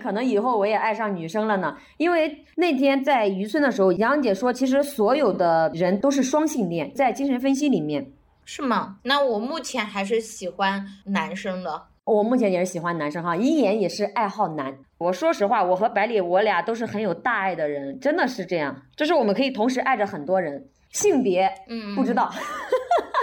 [0.00, 1.76] 可能以后我也爱上女生了呢。
[1.98, 8.10] 因为那天在渔村的时候，杨姐说，其实所有的人都是双性恋，在精神分析里面。
[8.44, 8.96] 是吗？
[9.04, 11.82] 那我目前还是喜欢男生的。
[12.04, 14.76] 我目前也是喜欢男生哈，一眼也是爱好男。
[14.98, 18.82] 我说实话，我和百里，我俩都是很有大爱的人，真的是这样。
[18.96, 22.28] 就是我们可以同时爱着很多人，性别，嗯，不知道。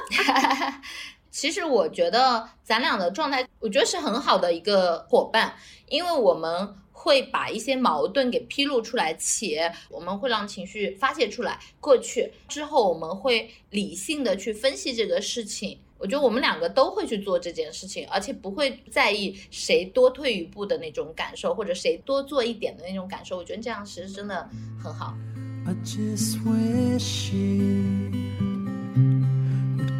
[1.37, 5.53] 其实我觉得咱俩的状态，我觉得是很好的一个伙伴，
[5.89, 6.75] 因为我们。
[6.99, 11.59] 会把一些矛盾给披露出来，且我们会让情绪发泄出来。
[11.79, 15.77] 过去之后，我们会理性的去分析这个事情。
[15.99, 23.37] 我觉得我们两个都会去做这件事情，而且不会在意谁多退一步的那种感受，或者谁多做一点的那种感受。
[23.37, 24.49] 我觉得这样其实真的
[24.83, 25.15] 很好。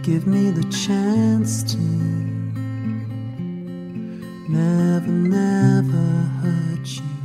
[0.08, 1.78] give me the chance to
[4.48, 6.08] never, never
[6.42, 7.17] hurt you.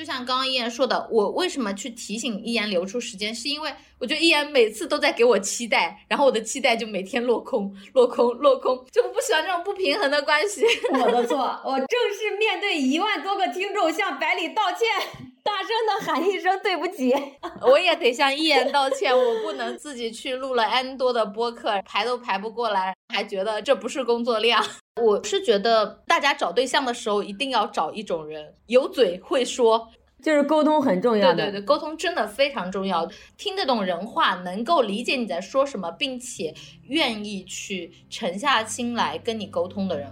[0.00, 10.64] 就像刚刚一言说的，我为什么去提醒一言留出时间，是因为我觉得一言每次都在给我期待，然后我的期待就每天落空，落空，落空，就我不喜欢这种不平衡的关系。
[10.94, 15.28] 我的错，我正式面对一万多个听众向百里道歉。
[15.42, 17.14] 大声的喊一声对不起，
[17.60, 19.14] 我也得向一言道歉。
[19.14, 24.64] 我不能自己去录了 N 多的播客，排都排不过来，还觉得这不是工作量。
[25.00, 29.88] 我是觉得大家找对象的时候一定要找一种人，有嘴会说，
[30.22, 31.32] 就是沟通很重要。
[31.34, 36.54] 对对对，沟通真的非常重要，听得懂人话，能够理解你在说什么，并且
[36.88, 40.06] 愿意去沉下心来跟你沟通的人。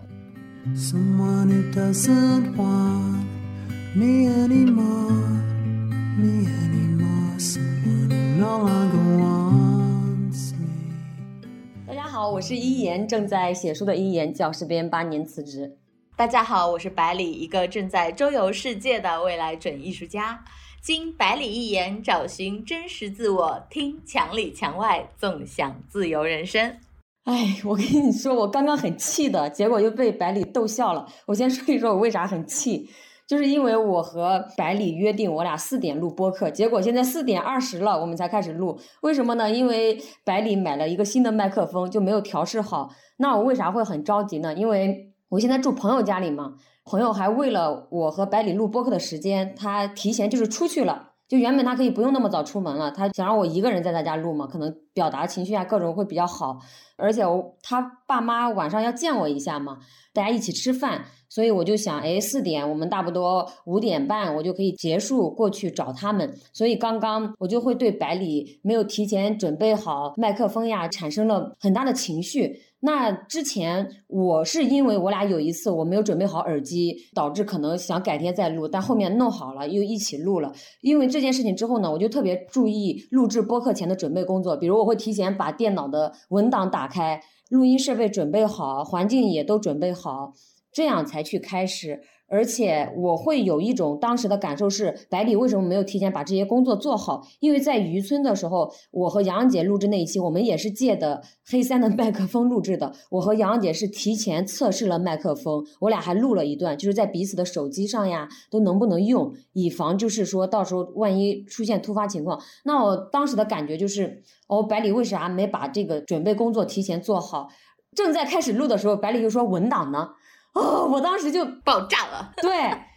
[12.21, 15.79] 好，我是一言，正在写书的一言，教师编八年辞职。
[16.17, 20.43] 大家好，我是百里，一个正在周游世界的未来准艺术家。
[20.83, 26.79] 经百里一言，找寻真实自我，听墙里墙外，纵享自由人生。
[27.23, 31.07] 哎，我跟你说，我刚刚很气的，结果又被百里逗笑了。
[31.27, 32.91] 我先说一说，我为啥很气。
[33.29, 38.81] 就是因为我和百里约定，我俩四点录播客，结果现在四点二十了，我们才开始录。
[39.03, 39.51] 为什么呢？
[39.51, 42.89] 因为百里买了一个新的麦克风，就没有调试好。
[43.19, 44.55] 那我为啥会很着急呢？
[44.55, 46.55] 因为我现在住朋友家里嘛，
[46.87, 51.11] 朋友还为了我和百里录播客的时间，他提前就是出去了。
[51.29, 56.59] 就原本他可以不用那么早出门了，他想让我一个人在他家录嘛，可能表达情绪啊各种会比较好。
[56.97, 59.81] 而且我他爸妈晚上要见我一下嘛，
[60.15, 61.05] 大家一起吃饭。
[61.29, 66.35] 所以我就想，哎，四点我们差不多五点半我就可以结束过去找他们。
[66.53, 72.63] 所以刚刚我就会对百里没有提前准备好麦克风呀，产生了很大的情绪。
[72.81, 80.53] 那之前我是因为我俩有一次我没有准备好耳机，导致可能想改天再录，但后面弄好了又一起录了。
[80.81, 90.33] 因为这件事情之后呢，我就特别注意录制播客前的准备工作，比如我会提前把电脑的文档打开，录音设备准备好，环境也都准备好。
[90.79, 97.27] 这样才去开始，而且我会有一种当时的感受是，百里为什么没有提前把这些工作做好？
[97.41, 102.93] 因为在渔村的时候，我和杨姐录制那一期，我们也是借的黑三的麦克风录制的。
[103.11, 112.41] 我和杨姐是提前测试了麦克风，我俩还录了一段，就是在彼此的手机上呀，都能不能用，以防就是说到时候万一出现突发情况。
[112.65, 117.49] 那我当时的感觉就是，哦，百里为啥没把这个准备工作提前做好？
[117.97, 120.11] 正在开始录的时候，百里就说文档呢。
[120.55, 122.51] 哦，我当时就爆炸了，对，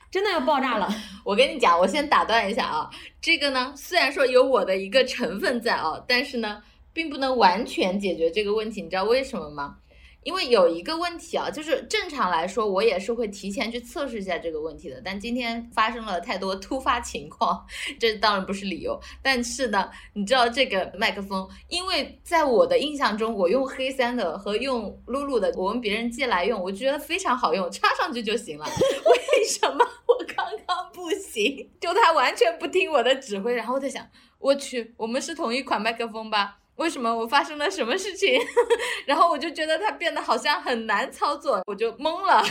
[0.09, 0.89] 真的要爆炸了。
[1.23, 2.89] 我跟你讲，我先打断一下啊，
[3.21, 6.61] 这个呢，虽然说有我的一个成分在啊，但是呢，
[6.93, 9.77] 并不能完全解决这个问题，你知道为什么吗？
[10.23, 15.01] 因为有一个问题啊，就是正常来说，我也是会提前去测试一下这个问题的。
[15.03, 17.65] 但今天发生了太多突发情况，
[17.99, 18.99] 这当然不是理由。
[19.23, 28.65] 但是呢，你知道这个麦克风，因为在我的印象中，我用黑三的和用露露的，我问别人借来用，我觉得非常好用，插上去就行了。
[29.05, 31.67] 为什么我刚刚不行？
[31.79, 33.55] 就他完全不听我的指挥。
[33.55, 34.07] 然后我在想，
[34.37, 36.59] 我去，我们是同一款麦克风吧？
[36.77, 38.39] 为什么我发生了什么事情？
[39.05, 42.43] 然后我就觉得它变得好像很难操作，我就懵了。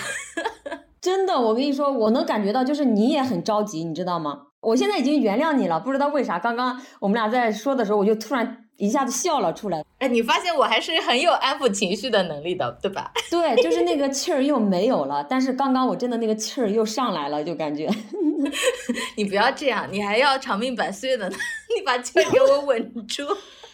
[1.00, 4.48] 真的，我跟你说，我能感觉到，就是你也很着急，你知道吗？
[4.60, 9.82] 我现在已经原谅你了，不知道为啥，刚刚我们俩在说的时候，我就突然一下子笑了出来。
[9.98, 13.10] 哎，你发现我还是很有安抚情绪的能力的，对吧？
[13.30, 17.88] 对，就是那个气儿又没有了，但是刚刚我真的那个气儿又上来了，就感觉。
[19.16, 21.36] 你不要这样，你还要长命百岁的呢，
[21.74, 23.24] 你把气儿给我稳住。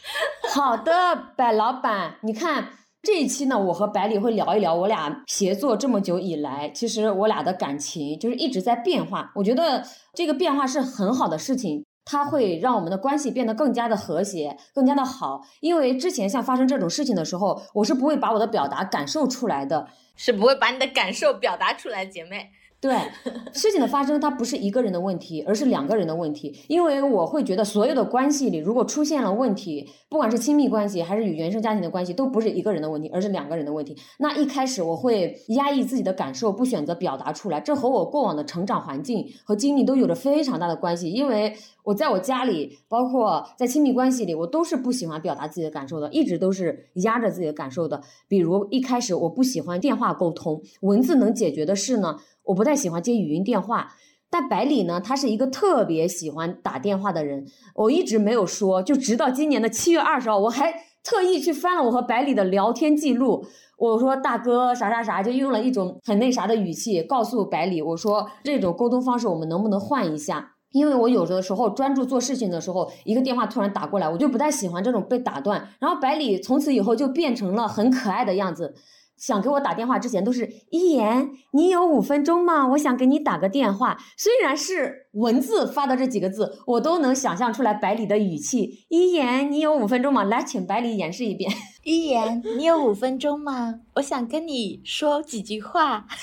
[0.54, 2.70] 好的，白老板，你看
[3.02, 9.30] 这一期呢，我和百里会聊一聊我俩协作这么久以来，其实我俩的感情就是一直在变化。
[9.34, 15.42] 我觉得这个变化是很好的事情，它会让我们的关系变得更加的和谐，更加的好。
[15.60, 19.86] 因为之前像发生这种事情的时候，我是不会把我的表达感受出来的，
[20.16, 22.50] 是不会把你的感受表达出来，姐妹。
[22.86, 22.96] 对
[23.52, 26.54] 事情的发生，它不是一个人的问题，而是两个人的问题。
[26.68, 33.96] 因为我会觉得，所有的关系里，如果出现了问题，不管是亲密关系还是与原生家庭的关系，都不是一个人的问题，而是两个人的问题。
[34.18, 41.10] 那一开始我会压抑自己的感受，不选择表达出来，这和我过往的成长环境和经历都有着非常大的关系。
[41.10, 48.00] 因为我在我家里，包括在亲密关系里，我都是不喜欢表达自己的感受的，一直都是压着自己的感受的。
[48.28, 52.18] 比如一开始我不喜欢电话沟通，文字能解决的事呢。
[52.46, 53.92] 我不太喜欢接语音电话，
[54.30, 57.46] 但百里呢，他是一个特别喜欢打电话的人。
[57.74, 60.72] 我一直没有说，就直到今年的七月二十号，我还
[61.02, 63.44] 特意去翻了我和百里的聊天记录。
[63.78, 70.52] 我说大哥啥啥啥，就用了一种很那啥的语气告诉百里，我说这种沟通方式我们能不能换一下？
[70.72, 75.68] 因为我有的时候专注做事情的时候，一个电话突然打过来，我就不太喜欢这种被打断。
[75.78, 78.74] 然后百里从此以后就变成了很可爱的样子。
[79.16, 82.66] 想给我打电话之前都是一言，你有五分钟吗？
[82.68, 83.96] 我想给你打个电话。
[84.16, 88.84] 虽然是文字发的这几个字，我都能想象出来百里的语气。
[88.88, 90.24] 一言，你有五分钟吗？
[90.24, 91.50] 来，请百里演示一遍。
[91.84, 93.76] 一言，你有五分钟吗？
[93.94, 96.06] 我想跟你说几句话。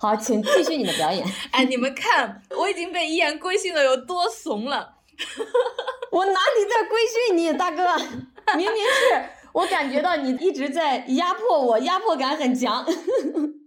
[0.00, 1.24] 好，请继续你的表演。
[1.52, 4.96] 哎，你们看，我已经被一言规训的有多怂了。
[6.12, 6.98] 我哪里在规
[7.28, 7.96] 训你，大哥？
[8.56, 9.35] 明明是。
[9.56, 12.84] 我感觉到你一直在压迫我，压迫感很强。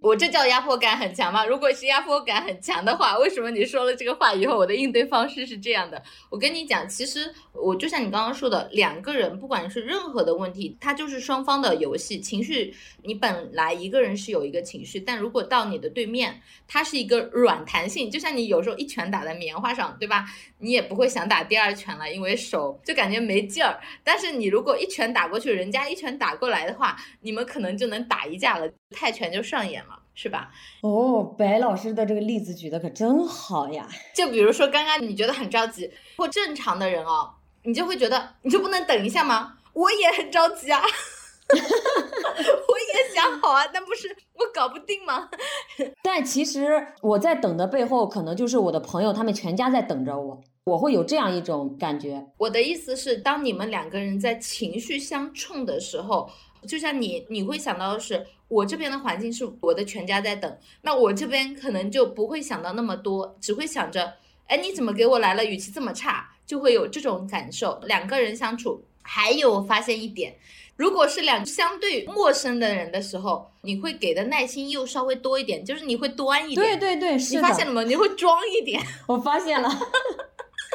[0.02, 1.46] 我这叫压迫感很强吗？
[1.46, 6.02] 如果是压迫感很强的话，为什么你说了这个话以后，我的应对方式是这样的？
[6.30, 12.20] 我跟你讲，其实我就像你刚刚说的，两个人不管是任何的问题，它就是双方的游戏。
[12.20, 12.74] 情绪，
[13.04, 20.26] 你本来一个人是有一个情绪，但如果到你的对面，它是一个软弹性，就像你有时候一拳打在棉花上，对吧？
[20.60, 23.78] 你也不会想打第二拳了，因为手就感觉没劲儿。
[24.04, 29.98] 但是你如果一拳打过去，人家一拳打过来的话，你们可能就能打一架了，泰拳就上演了。
[30.16, 30.52] 是吧？
[30.82, 33.88] 哦，白老师的这个例子举的可真好呀！
[34.14, 39.54] 就比如说刚刚你觉得很着急，或正常的人哦，你就会觉得你就不能等一下吗？
[39.72, 45.30] 我也很着急啊， 我也想好啊，但不是我搞不定吗？
[46.04, 52.28] 但其实我在等的背后，可能就是我的朋友他们全家在等着我，我会有这样一种感觉。
[52.38, 56.30] 我的意思是，当你们两个人在情绪相冲的时候。
[56.68, 64.14] 就像你，你会想到的是，我这边的环境是我的全家在等，那我这边可能就不会想到那么多，只会想着，
[64.48, 67.80] 哎，你怎么给我来了语气这么差，就会有这种感受。
[67.84, 70.36] 两个人相处，还有我发现一点，
[70.76, 76.78] 如果是两相对陌生的人的时候，你会给的耐心又稍微多一点，就是你会端一点。
[76.78, 77.84] 对对对，你发现了吗？
[77.84, 78.82] 你会装一点。
[79.08, 79.70] 我发现了。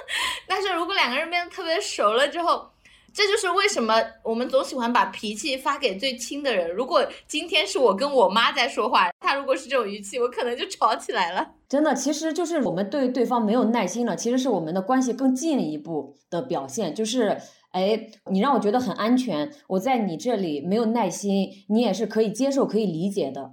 [0.47, 2.71] 但是如果两个人变得特别熟了之后。
[3.15, 3.95] 这就是为什么
[4.25, 6.69] 我们总喜欢把脾气发给最亲的人。
[6.69, 11.53] 如果今天是我跟我妈在说话，她如果是这种语气，我可能就吵起来了。
[11.69, 16.93] 真的，其实就是我们对对方没有耐心了，其实是我们的关系更进一步的表现。
[16.93, 17.39] 就是，
[17.71, 23.53] 哎，你让我觉得很安全，我在你这里没有耐心，你也是可以接受、可以理解的。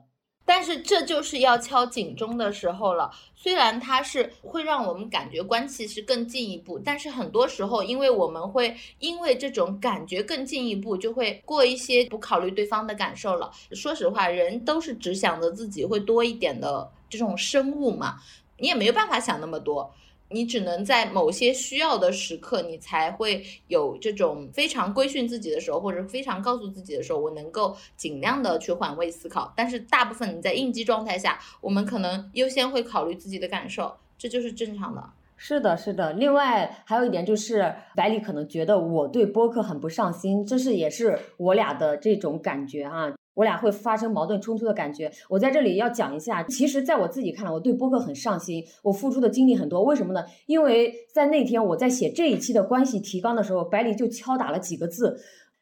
[0.53, 3.09] 但是这就是要敲警钟的时候了。
[3.37, 13.49] 虽然它是会让我们感觉关系是更进一步，但是很多时候，因为我们会因为这种感觉更进一步，就会过一些不考虑对方的感受了。
[13.71, 18.17] 说实话，人都是只想着自己会多一点的这种生物嘛，
[18.57, 19.95] 你也没有办法想那么多。
[20.31, 29.53] 你只能在某些需要的时刻，你才会有这种非常规训自己的时候，或者非常告诉自己的时候，我能够尽量的去换位思考。
[29.55, 35.03] 但是大部分你在应激状态下，我们可能优先会考虑自己的感受，这就是正常的。
[35.35, 36.13] 是的，是的。
[36.13, 43.11] 另外还有一点就是，百里可能觉得我对播客很不上心，这是也是我俩的这种感觉哈。
[43.33, 45.11] 我俩会发生矛盾冲突的感觉。
[45.29, 49.83] 我在这里要讲一下，其实，在我自己看来，我对播客很上心，我付出的精力很多。
[49.83, 50.23] 为什么呢？
[50.45, 55.19] 因为在那天我在写这一期的关系提纲的时候，百里就敲打了几个字。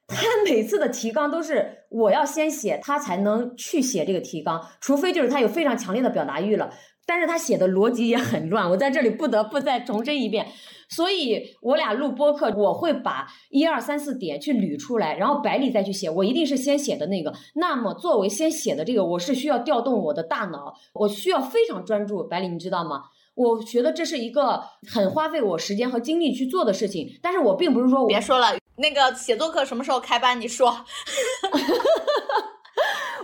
[0.07, 6.71] 他每次的提纲都是我要先写，他才能去写这个提纲，除非就是他有非常强烈的表达欲了。
[7.05, 10.47] 但是他写的逻辑也很乱，我在这里不得不再重申一遍。
[10.89, 17.33] 所以我俩录播客，我会把一二三四点去捋出来，然后百里再去写，我一定是先写的那个。
[17.55, 22.23] 那么作为先写的这个，我是需要调动我的大脑，我需要非常专注。
[22.27, 23.03] 百里，你知道吗？
[23.35, 27.17] 我觉得这是一个很花费我时间和精力去做的事情。
[27.21, 28.47] 但是我并不是说别说了。
[28.75, 30.41] 那个写作课什么时候开班？
[30.41, 30.75] 你说。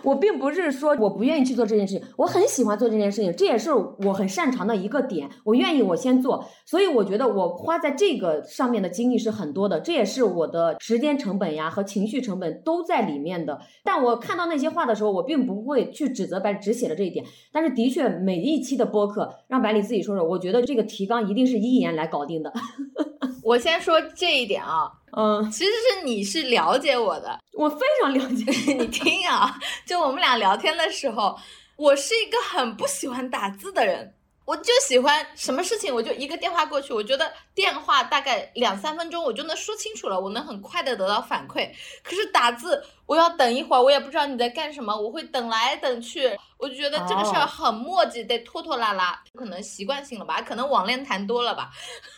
[0.05, 5.29] 我并不是说我不愿意去做这件事情，我很喜欢做这件事情，这也是我很擅长的一个点。
[5.43, 6.45] 我愿意，我先做。
[6.65, 13.59] 所以我觉得我花在这个上面的精力是很多的，这也是我的时间成本呀和情绪成本都在里面的。
[13.83, 17.25] 但我看到那些话的时候，我并不会去指责白只写了这一点。
[17.51, 22.53] 但是的确，每一期的播客让百里自己说说，我觉得这个提纲一定是一言来搞定的。
[23.45, 24.91] 我先说这一点啊。
[25.15, 31.37] 嗯，其实是你是了解我的，我非常了解 你听啊，就我们俩聊天的时候，
[31.75, 34.15] 我是一个很不喜欢打字的人。
[34.45, 41.69] 我就喜欢什么事情，我就一个电话过去，我觉得电话大概两三分钟我就能说清楚了，我能很快的得到反馈。
[42.03, 51.69] 可是打字，我要等一会儿，我也不知道你在干什么，我会等来等去，我就觉得这个事儿很磨叽，得拖拖拉拉，可能习惯性了吧，可能网恋谈多了吧。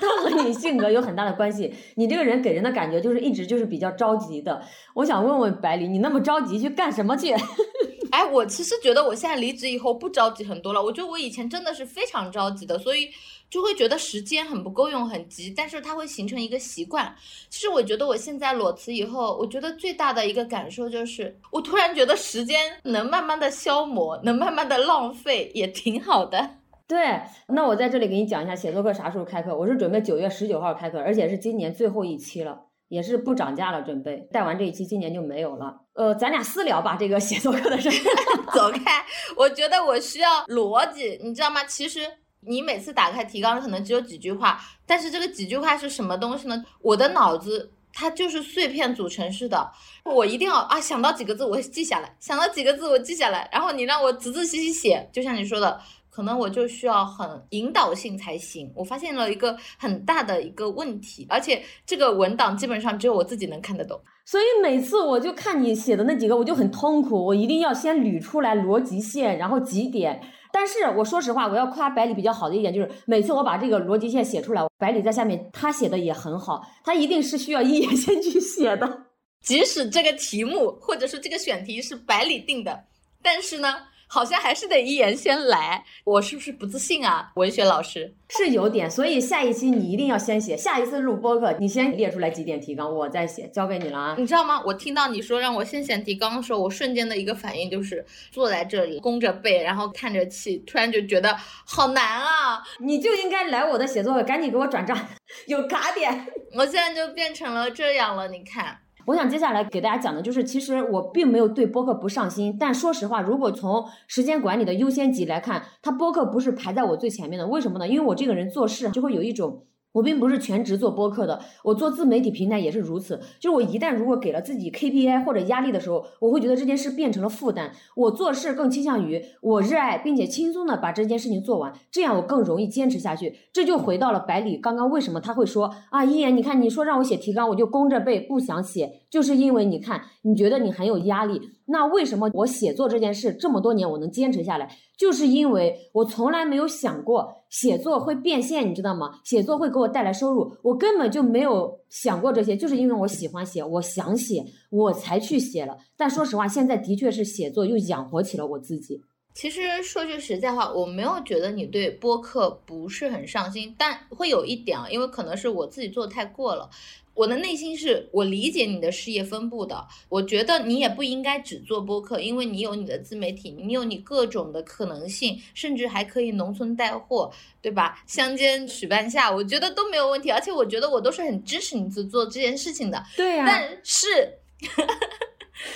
[0.00, 4.62] 它和你性格有很大的关系，你这个人给人的感觉就是一直就是比较着急的。
[4.94, 7.34] 我想问问白里，你那么着急去干什么去？
[8.12, 10.82] 哎，我其实觉得我现在离职以后不着急很多了。
[10.82, 13.08] 我觉得我以前真的是非常着急的，所以
[13.52, 15.52] 就会觉得时间很不够用，很急。
[15.54, 17.14] 但是它会形成一个习惯。
[17.50, 26.48] 其实我觉得我现在裸辞以后，我觉得最大的一个感受就是，我突然觉得时间能慢慢的消磨，能慢慢的浪费，也挺好的。
[26.88, 29.54] 对，那我在这里给你讲一下写作课啥时候开课。
[29.54, 32.58] 我是准备九月十九号开课，而且是今年最后一期了。
[32.88, 35.74] 也是不涨价了，准备带完这一期，今年就没有了。
[35.94, 37.88] 呃，咱俩私聊吧，这个写作课的事。
[38.52, 39.02] 走开，
[39.34, 41.64] 我觉得我需要逻辑，你知道吗？
[41.64, 42.00] 其实
[42.46, 46.64] 你每次打开提纲可能只有几句话，但是这个几句话是什么东西呢？
[46.80, 49.70] 我的脑子它就是碎片组成式的，
[50.04, 55.80] 我一定要啊想到几个字我记下来，想到几个字我记下来，然后你让我仔仔细细写，就像你说的。
[56.14, 58.70] 可能我就需要很引导性才行。
[58.74, 63.98] 我发现了一个很大的一个问题，而且这个文档基本上只有我自己能看得懂。
[64.26, 67.24] 所以每次我就看你写的那几个，我就很痛苦。
[67.24, 70.22] 我一定要先捋出来逻辑线，然后几点。
[70.52, 76.62] 但是我说实话，我要夸百里比较好的一点就是，每次我把这个逻辑线写出来，百里在下面他写的也很好。
[76.84, 79.06] 他一定是需要一眼先去写的，
[79.42, 82.84] 即使这个题目或者是这个选题是百里定的，
[83.22, 83.86] 但是呢。
[84.12, 87.32] 好像还是得一言先来，我是不是不自信啊？
[87.36, 90.54] 文学老师是有点，所以下一期你一定要先写。
[90.54, 94.14] 下一次录播课，你先列出来几点提纲，我再写，交给你了啊。
[94.18, 94.62] 你知道吗？
[94.66, 102.62] 我听到你说让我先写提纲的时候，我瞬间的一个反应就是坐在这里弓着背，然后叹着气，突然就觉得好难啊！
[102.80, 105.08] 你就应该来我的写作课，赶紧给我转账，
[105.48, 106.26] 有卡点。
[106.54, 108.81] 我现在就变成了这样了，你看。
[109.06, 117.46] 我想接下来给大家讲的就是，其实我并没有对播客不上心，但说实话，如果从时间管理的优先级来看，它播客不是排在我最前面的。
[117.46, 117.88] 为什么呢？
[117.88, 119.64] 因为我这个人做事就会有一种。
[119.92, 123.20] 我并不是全职做播客的，我做自媒体平台也是如此。
[123.38, 127.72] 就是我一旦如果给了自己 KPI 或者压力的时候，我会觉得这件事变成了负担。
[127.94, 133.34] 我做事更倾向于我热爱并且轻松的把这件事情做完，这样我更容易坚持下去。
[133.52, 141.50] 这就回到了百里刚刚为什么他会说啊，一言，你看你说让我写提纲，我就弓着背不想写，就是因为你看你觉得你很有压力。
[141.66, 144.76] 那为什么我写作这件事这么多年我能坚持下来？
[144.96, 149.20] 就是因为我从来没有想过写作会变现，你知道吗？
[149.24, 152.56] 写作会给我带来收入，我根本就没有想过这些。
[152.56, 155.78] 就是因为我喜欢写，我想写，我才去写了。
[155.96, 159.02] 但说实话，现在的确是写作又养活起了我自己。
[159.34, 166.68] 其实说句实在话，我没有觉得你对播客不是很上心，但会有一点啊，因为可能是我自己做的太过了。
[167.14, 178.02] 我的内心是我理解你的事业分布的，我觉得你也不应该只做播客，因为你有你的自媒体，你有你各种的可能性，甚至还可以农村带货，对吧？
[178.06, 183.04] 乡间许半夏，我觉得都没有问题，而且我觉得我都是很支持你去做这件事情的。
[183.14, 184.38] 对呀，但是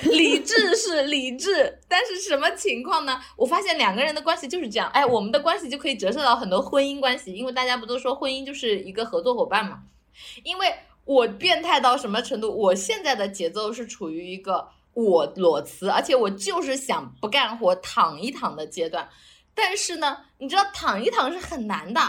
[0.11, 3.21] 理智是理智，但是什么情况呢？
[3.37, 9.83] 我发现两个人的关系就是这样，哎，我们的关系就可以折射到很多婚姻关系，因为大家不都说婚姻就是一个合作伙伴嘛，
[10.43, 10.75] 因为。
[11.07, 12.55] 我变态到什么程度？
[12.55, 19.09] 我现在的节奏是处于一个我裸辞，而且我就是想不干活躺一躺的阶段。
[19.55, 22.01] 但是呢，你知道躺一躺是很难的，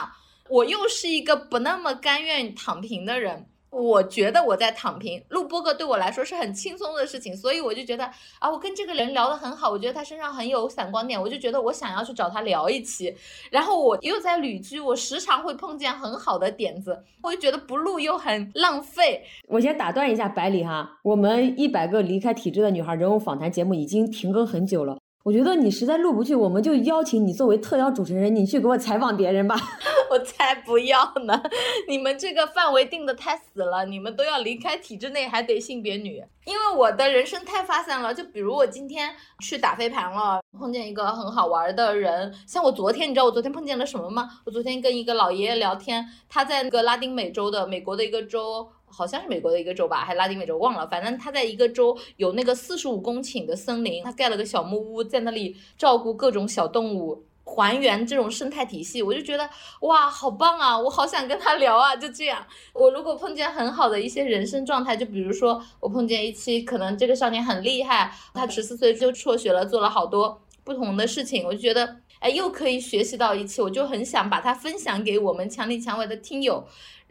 [0.49, 3.47] 我又是一个不那么甘愿躺平的人。
[3.77, 8.03] 我觉得我在躺平录播客对我来说是很轻松的事情，所以我就觉得
[8.39, 13.15] 啊，我跟这个人聊得很好，我觉得他身上很有闪光点，我就觉得我想要去找他聊一期。
[13.51, 19.23] 然后我又在旅居，我时常会碰见很好的点子，我就觉得不录又很浪费。
[19.47, 24.97] 我先打断一下百里哈，我们一百个离开体制的女孩人物访谈节目已经停更很久了。
[25.27, 29.57] 我觉得你实在录不去，我们就邀请你作为特邀主持人，你去给我采访别人吧。
[30.09, 31.43] 我才不要呢！
[31.89, 38.13] 你们这个范围定的太死了，你们都要离开体制内还得性别女，因为我的人生太发散了。
[38.13, 44.29] 就比如我今天去打飞盘了，碰见一个很好玩的人，像我昨天，你知道我昨天碰见了什么吗？
[44.45, 48.69] 我昨天跟一个老爷爷聊天，他在那个拉丁美洲的美国的一个州。
[48.89, 50.87] 好像是美国的一个州吧，还拉丁美洲忘了。
[50.87, 59.03] 反正他在一个州有那个四十五公顷的森林，他盖了个小木屋，在那里照顾各种小动物，还原这种生态体系。
[59.03, 59.49] 我就觉得
[59.81, 60.77] 哇，好棒啊！
[60.77, 61.95] 我好想跟他聊啊。
[61.95, 76.67] 就这样，我如果碰见很好的一些人生状态，就比如说我碰见一期可能这个少年很厉害，他十四岁就辍学了，做了好多不同的事情，我就觉得哎，又可以学习到一期，我就很想把它分享给我们强力强外的听友。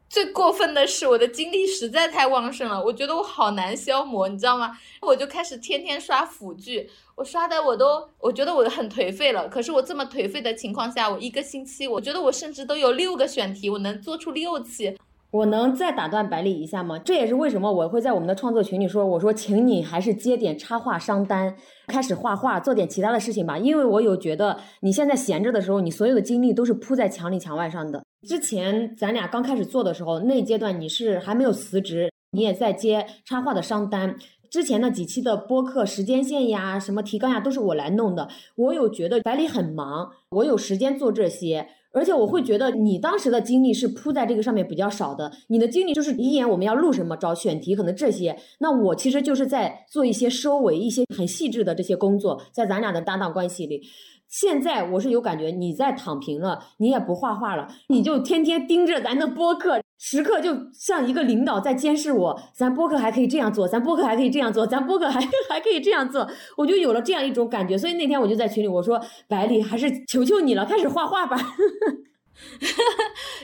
[0.09, 4.79] 最过分的是，我的精力实在太旺盛了，我觉得我好难消磨，你知道吗？
[5.01, 9.49] 我就开始天天刷腐剧，我刷的我都，我觉得我很颓废了。
[9.49, 14.97] 可是我这么颓废的情况下，我一个星期，我觉得我甚至都有六个选题，我能做出六期。
[15.37, 16.99] 我能再打断百里一下吗？
[17.01, 21.55] 这也是为什么我会在我们的创作群里说，我说请你还是接点插画商单，
[21.89, 23.59] 开始画画，做点其他的事情吧。
[23.59, 28.03] 因为我有觉得你现在闲着的时候，你所有的精力都是扑在墙里墙外上的。
[28.27, 34.17] 之前咱俩刚开始做的时候，那阶段你是还没有辞职，你也在接插画的商单。
[34.49, 38.29] 之前那几期的播客时间线呀、什么提纲呀，都是我来弄的。
[38.55, 41.69] 我有觉得百里很忙，我有时间做这些。
[41.93, 48.37] 而且我会觉得你当时的精力是扑在这个上面比较少的，你的精力就是遗言我们要录什么，找选题，可能这些。
[48.59, 53.83] 那我其实就是在做一些收尾、一些很细致的这些工作，在咱俩的搭档关系里。
[54.29, 62.43] 现在我是有感觉，你在躺平了，你也不画画了，你就天天盯着咱的播客，时刻就像一个领导在监视我。
[62.55, 67.79] 咱播客还可以这样做，咱播客还可以这样做，咱播客还 还可以这样做，我就有了这样一种感觉。
[67.79, 71.39] 所以那天我就在群里我说：“百里，还是求求你了，开始画画吧。”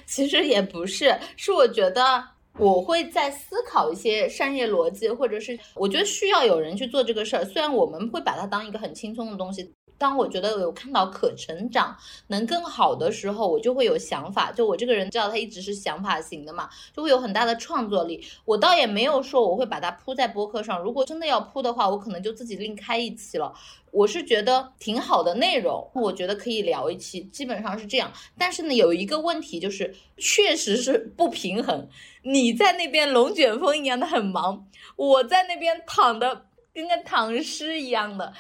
[0.05, 2.23] 其实也不是，是我觉得
[2.59, 7.45] 我会在思考一些商业逻辑，或者是我觉得需要有人去做这个事儿。
[7.45, 9.73] 虽然我们会把它当一个很轻松的东西。
[10.03, 14.51] 当我觉得有看到可成长能更好的时候，我就会有想法。
[14.51, 18.21] 就我这个人知道他一直是想法型的嘛，就会有很大的创作力。
[18.45, 23.55] 我倒也没有说我会把它铺在播客上，如果真的要铺的话，我可能就自己另开一期了。
[23.93, 28.11] 我是觉得挺好的内容，我觉得可以聊一期，基本上是这样。
[28.37, 31.89] 但是呢，有一个问题就是，确实是不平衡。
[32.23, 38.33] 你在那边龙卷风一样的很忙，我在那边躺的跟个躺尸一样的。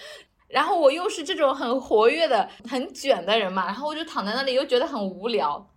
[0.52, 5.70] 然后我又是这种很活跃的、很卷的人嘛，然后我就躺在那里，又觉得很无聊。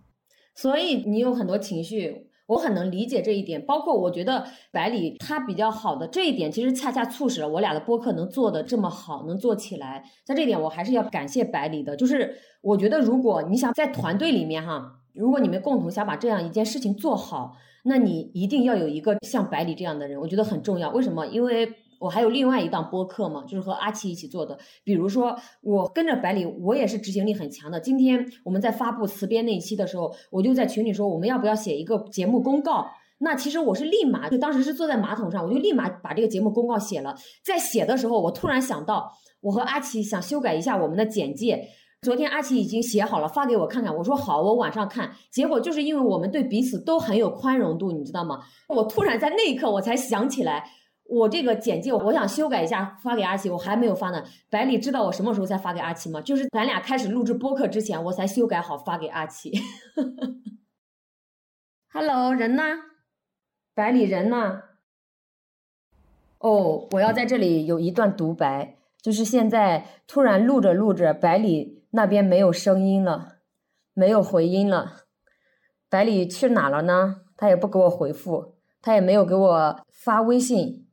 [0.54, 3.64] 所以你有很多情绪，我很能理解这一点。
[3.64, 10.04] 包括我觉得百里他比较好的这一点，其实恰恰促使了我俩的播客能做的这么好，能做起来。
[10.26, 11.96] 在这一点，我还是要感谢百里的。
[11.96, 20.90] 就是我觉得，如果你想在团队里面哈，如果你们共同想把这样一件事情做好，那你一定要有一个像百里这样的人，我觉得很重要。
[20.90, 21.26] 为什么？
[21.26, 21.72] 因为。
[21.98, 24.58] 我还有另外一档播客嘛，就是和阿奇一起做的。
[24.84, 27.80] 比如说，我跟着百里，我也是执行力很强的。
[27.80, 32.86] 今天我们在发布词编那一期的时候，我就在群里说，我们要不要写一个节目公告？
[33.18, 37.16] 那其实我是立马，就当时是坐在马桶上，我就立马把这个节目公告写了。
[37.42, 41.66] 在写的时候，我突然想到，我和阿奇想修改一下我们的简介。
[42.02, 43.96] 昨天阿奇已经写好了，发给我看看。
[43.96, 45.12] 我说好，我晚上看。
[45.30, 48.40] 结果就是因为我们对彼此都很有宽容度，你知道吗？
[48.68, 50.70] 我突然在那一刻，我才想起来。
[51.08, 54.24] 我这个简介，我想修改一下，发给阿奇，我还没有发呢。
[54.50, 56.20] 百里知道我什么时候才发给阿奇吗？
[56.20, 59.52] 就是咱俩开始录制播客之前，我才修改好发给阿奇。
[61.92, 62.62] Hello，人呢？
[63.74, 64.62] 百里人呢？
[66.38, 73.36] 哦，我要在这里有一段独白，就是现在突然录着录着，百里那边没有声音了，
[73.94, 75.04] 没有回音了。
[75.88, 77.22] 百里去哪了呢？
[77.36, 80.85] 他也不给我回复，他也没有给我发微信。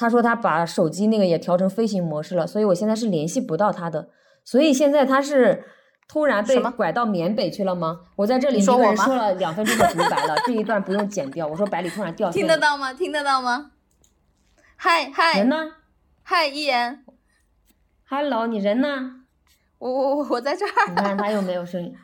[0.00, 4.08] 他说他把手机那个也调成飞行模式了，所以我现在是联系不到他的。
[4.42, 5.62] 所以现在他是
[6.08, 8.00] 突然被拐到缅北去了吗？
[8.16, 11.46] 我在这里一个人说了两分钟的独白了，这一段不用剪掉。
[11.46, 12.94] 我说百里突然掉线，听得到吗？
[12.94, 13.72] 听得到吗？
[14.76, 15.72] 嗨嗨，人呢？
[16.22, 17.04] 嗨，一言
[18.08, 19.16] ，Hello，你人呢？
[19.78, 20.70] 我我我我在这儿。
[20.88, 21.94] 你看他又没有声音，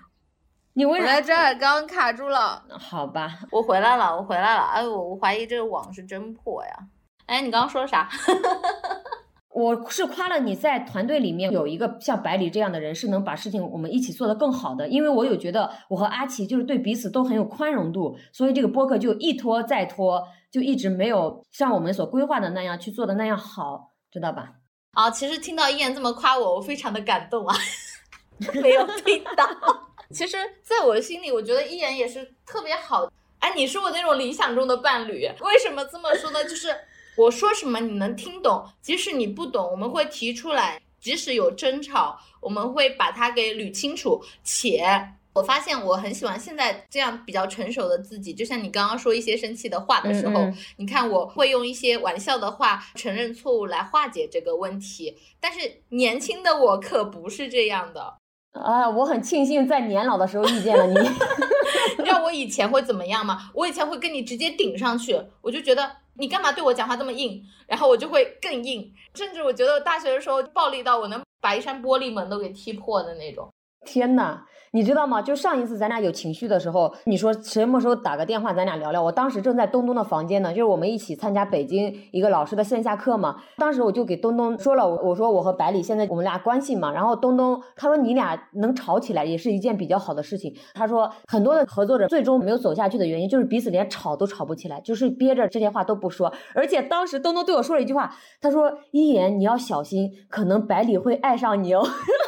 [0.74, 1.04] 你为啥？
[1.04, 2.62] 我在这儿，刚刚卡住了。
[2.78, 4.60] 好吧，我回来了，我回来了。
[4.64, 6.88] 哎，我我怀疑这个网是真破呀。
[7.26, 8.08] 哎，你刚刚说的啥？
[9.50, 14.86] 我是夸了你在团队里面有一个像百里这样的人，是能把事情我们一起做得更好的。
[14.86, 24.52] 因为我有觉得我和阿奇就是对彼此都很有宽容度，所以这个播客就一拖再拖，就一直没有像我们所规划的那样去做的那样好，知道吧？
[24.92, 27.56] 啊，其实听到一言这么夸我，我非常的感动啊。
[28.62, 29.48] 没有听到。
[30.12, 33.10] 其实，在我心里，我觉得一言也是特别好。
[33.38, 35.26] 哎，你是我那种理想中的伴侣。
[35.40, 36.44] 为什么这么说呢？
[36.44, 36.68] 就是
[37.16, 44.22] 我说什么你能听懂，即使你不懂，我们会提出来；即使有争吵，我们会把它给捋清楚。
[44.44, 44.84] 且
[45.32, 48.32] 我发现我很喜欢现在这样比较成熟的自己。
[48.32, 50.34] 就像你刚刚说一些生气的话的时候，
[50.76, 55.16] 你看我会用一些玩笑的话承认错误来化解这个问题。
[55.40, 58.14] 但是年轻的我可不是这样的。
[58.52, 60.94] 啊，我很庆幸在年老的时候遇见了你。
[61.98, 63.50] 你知道我以前会怎么样吗？
[63.54, 73.48] 我以前会跟你直接顶上去，我就觉得你干嘛对我讲话这么硬，然后我就会更硬，甚至我觉得大学的时候暴力到我能把一扇玻璃门都给踢破的那种。
[73.84, 74.46] 天哪，
[74.76, 75.22] 你知道吗？
[75.22, 79.02] 就上一次咱俩有情绪的时候，你说什么时候打个电话咱俩聊聊？
[79.02, 83.36] 我当时正在东东的房间呢，就是我们一起参加北京一个老师的线下课嘛。
[83.56, 86.92] 当时我就给东东说了，我我说我和百里现在我们俩关系嘛。
[86.92, 90.54] 然后东东他说你俩能吵起来也是一件比较好的事情。
[90.74, 96.30] 他说很多的合作者最终没有走下去的原因就是彼此连吵都吵不起来，就是憋着这些话都不说。
[96.54, 101.82] 而且当时东东对我说了一句话，他说一言你要小心，可能百里会爱上你哦。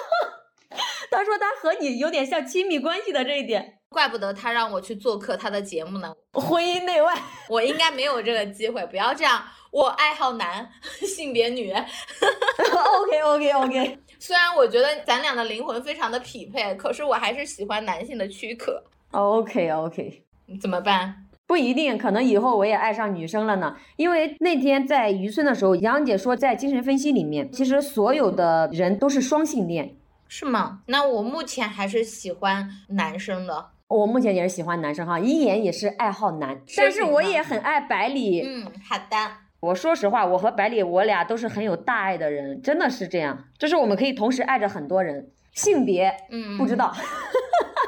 [1.11, 6.13] 他说他和你有点像亲密关系的这一点，怪不得他让我去做客他的节目呢。
[6.33, 7.15] 婚姻内外，
[7.49, 8.85] 我应该没有这个机会。
[8.87, 10.69] 不要这样，我爱好男，
[11.01, 11.73] 性别女。
[11.73, 13.99] OK OK OK。
[14.21, 18.83] 虽然我觉得咱俩的灵魂非常的匹配，可是我还是喜欢男性的躯壳。
[19.13, 20.25] OK OK。
[20.61, 21.15] 怎么办？
[21.47, 23.75] 不一定，可能以后我也爱上女生了呢。
[23.97, 29.97] 因为那天在渔村的时候，杨姐说，在精神分析里面，其实所有的人都是双性恋。
[30.29, 30.83] 是吗？
[30.87, 33.71] 那我目前还是喜欢男生的。
[33.89, 38.43] 我目前也是喜欢男生哈，一言也是爱好男，但是我也很爱百里。
[38.43, 39.17] 嗯，好的。
[39.61, 43.47] 我说实话，我和百里，我俩都是很有大爱的人，真的是这样。
[43.59, 46.95] 就是我们可以同时爱着很多人，性别，嗯，不知道。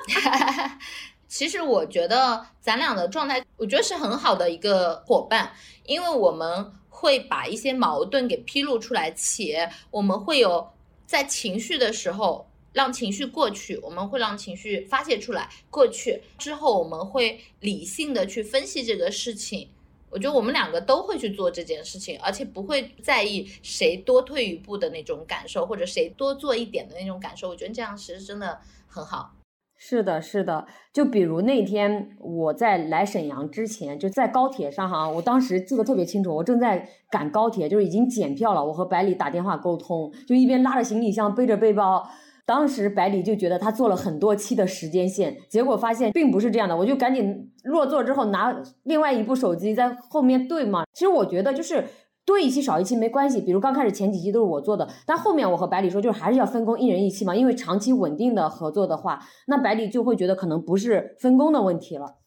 [1.29, 5.50] 其实我觉得咱俩的状态，我觉得是很好的一个伙伴，
[5.85, 10.66] 因为我们会把一些矛盾给披露出来，且我们会有。
[11.11, 15.51] 在情绪的时候，让情绪过去，我们会让情绪发泄出来。
[15.68, 19.70] 过去之后，我们会理性的去分析这个事情。
[20.09, 27.49] 我觉得我们两个都会去做这件事情，而且不会在意谁多退一步的那种感受，或者谁多做一点的那种感受。
[27.49, 29.35] 我觉得这样其实真的很好。
[29.83, 42.07] 是的，是的，就比如那天我在来沈阳之前，就在高铁上哈，我当时记得特别清楚，我正在赶高铁，就是已经检票了，我和百里打电话沟通，就一边拉着行李箱，背着背包，
[42.45, 51.83] 当时百里就觉得他做了很多期的时间线，结果发现并不是这样的，我就赶紧落座之后拿另外一部手机在后面对嘛，其实我觉得就是。
[52.26, 57.35] 多一期少一期没关系，比如刚开始前几期都是我做的，但后面我和百里说，就是还是要分工，一人一期嘛。
[57.35, 62.18] 因为长期稳定的合作的话，那百里就会觉得可能不是分工的问题了。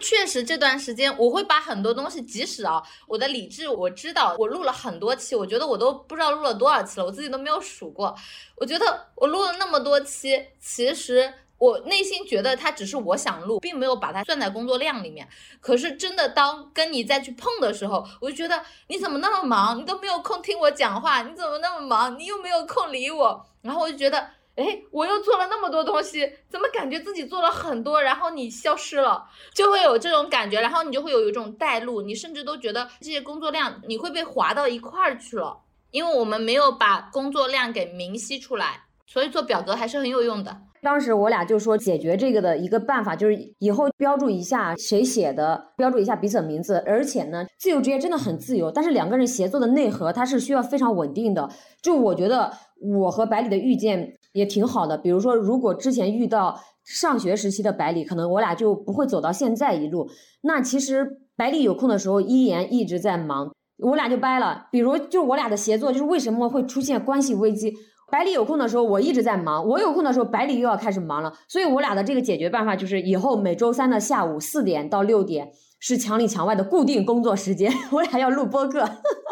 [0.00, 8.12] 确实这段时间我会把很多东西，即使啊，我的理智我知道我录了很多期，我觉得我都不知道录了多少期了，我自己都没有数过。
[8.56, 8.84] 我觉得
[9.14, 11.32] 我录了那么多期，其实。
[11.62, 15.28] 我内心觉得他只是我想录，并没有把它算在工作量里面。
[15.60, 23.46] 可是真的当跟你再去碰的时候，我就觉得你怎么那么忙，你都没有空听我讲话，你怎么那么忙，你又没有空理我。
[23.60, 24.18] 然后我就觉得，
[24.56, 30.60] 哎，我又做了那么多东西，怎么感觉自己做了很多，然后你消失了，就会有这种感觉。
[30.60, 35.60] 然后你就会有一种带路，你甚至都觉得这些工作量你会被划到一块儿去了，
[35.92, 40.56] 因为我们没有把工作量给明晰出来，所以做表格还是很有用的。
[40.80, 46.82] 当时我俩就说解决这个的一个办法，就是以后标注一下谁写的，标注一下彼此的名字。
[46.86, 51.48] 而且呢，自由职业真的很自由，但是两个人协作的内核它是需要非常稳定的。
[51.82, 54.96] 就我觉得我和百里的遇见也挺好的。
[54.96, 60.08] 比如说，如果之前遇到上学时期的百里，可能我俩就不会走到现在一路。
[60.40, 64.66] 那其实百里有空的时候，一言一直在忙，我俩就掰了。
[64.72, 67.72] 比如就我俩的协作，就是为什么会出现关系危机？
[68.12, 71.32] 百里有空的时候，我一直在忙；我有空的时候，百里又要开始忙了。
[71.48, 78.86] 所以，我俩的这个解决办法就是，以后每周三的下午四点到六点是墙里墙外的固定工作时间， 我俩要录播客。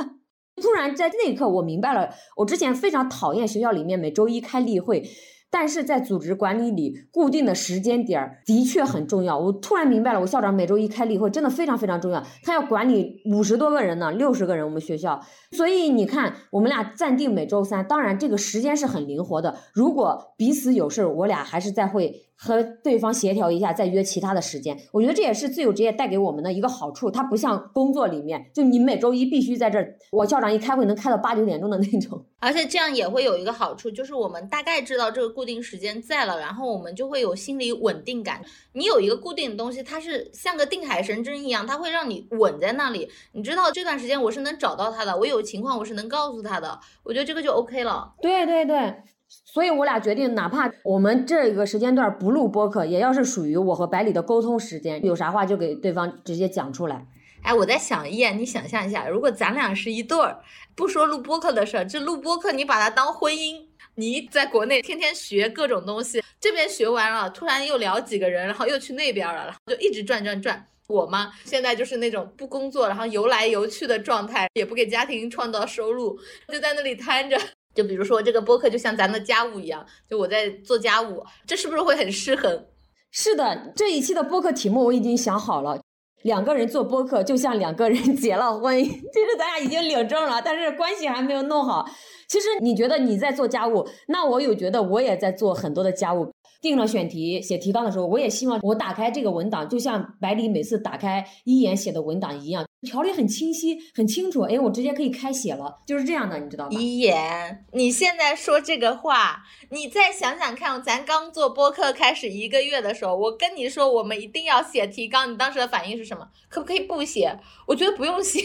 [0.63, 5.07] 突然在那一刻，我明白了，我之前非常讨厌学校里面每周一开例会。
[5.51, 9.39] 但是在组织管理里，固定的时间点儿的确很重要。
[9.39, 12.23] 我突然明白了，我校长每周一开例会真的非常非常重要。
[12.45, 15.21] 他要管理五十多个人呢，六十个人我们学校。
[15.51, 19.57] 所以你看，我们俩暂定每周三，当然这个时间是很灵活的。
[19.75, 24.75] 如果彼此有事儿，我俩还是再会和对方协调一下，再约其他的时间。
[24.93, 32.25] 我觉得这也是自由职业带给我们的一个好处，它不像工作里面，就你每周一必须在这儿，我校长一开会能开到八九点钟的那种。
[32.41, 38.41] 而且这样也会有一个好处，就是我们大概知道这个固定时间在了，然后我们就会有心理稳定感。
[38.73, 43.11] 你有一个固定的东西，它是像个定海神针一样，它会让你稳在那里。
[43.33, 46.81] 你知道这段时间我是能找到他的，我有情况我是能告诉他的。
[47.03, 48.15] 我觉得这个就 OK 了。
[48.23, 49.03] 对对对。
[49.45, 57.07] 所以我俩决定，哪怕我们这个时间段不录播客，也要是属于我和百里的沟通时间，有啥话就给对方直接讲出来。
[57.43, 60.41] 哎，我在想，燕，你想象一下，如果咱俩是一对儿，
[60.75, 63.65] 不说录播客的事儿，这录播客你把它当婚姻，
[63.95, 70.67] 你在国内天天学各种东西，这边学完了，突然又聊几个人，然后又去那边了，然后就一直转转转。
[70.89, 77.39] 我嘛，现在就是那种不工作，然后游来游去的状态，也不给家庭创造收入，就在那里瘫着。
[77.75, 82.67] 就比如说这个播客就像咱的家务一样，就我在做家务，这是不是会很失衡？
[83.11, 85.81] 是的，这一期的播客题目我已经想好了，
[86.23, 91.89] 两个人做播客就像两个人 结了婚，其实咱俩已经领证了，但是关系还没有弄好。
[92.29, 96.33] 其实你觉得你在做家务，那我有觉得我也在做很多的家务。
[96.61, 104.43] 定了选题、写提纲的时候，我也希望我打开这个文档，就像百里每次打开一言写的文档一样，条理很清晰、很清楚。
[104.43, 106.71] 哎，我直接可以开写了，就是这样的，你知道吗？
[106.79, 116.29] 一言，你现在说这个话，你再想想看，咱刚做播客开始一个月的时候，我跟你说我们一定要写提纲，你当时的反应是什么？
[116.49, 117.39] 可不可以不写？
[117.67, 118.41] 我觉得不用写，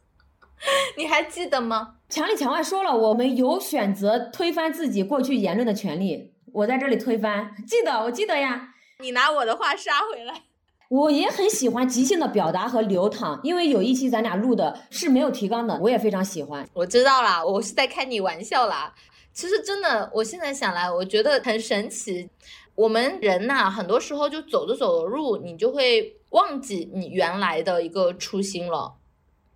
[0.96, 1.96] 你还记得吗？
[2.08, 6.32] 墙里墙外说了，我们有选择推翻自己过去言论的权利。
[6.56, 8.72] 我在这里推翻，记得我记得呀。
[9.00, 10.44] 你拿我的话杀回来。
[10.88, 16.66] 我也很喜欢即兴的表达和流淌，因为有一期咱俩录的是没有提纲的，我也非常喜欢。
[16.72, 18.94] 我知道啦，我是在开你玩笑啦。
[19.34, 22.30] 其实真的，我现在想来，我觉得很神奇。
[22.74, 28.94] 我们人呐，很多时候就走着走着路，你就会忘记你原来的一个初心了，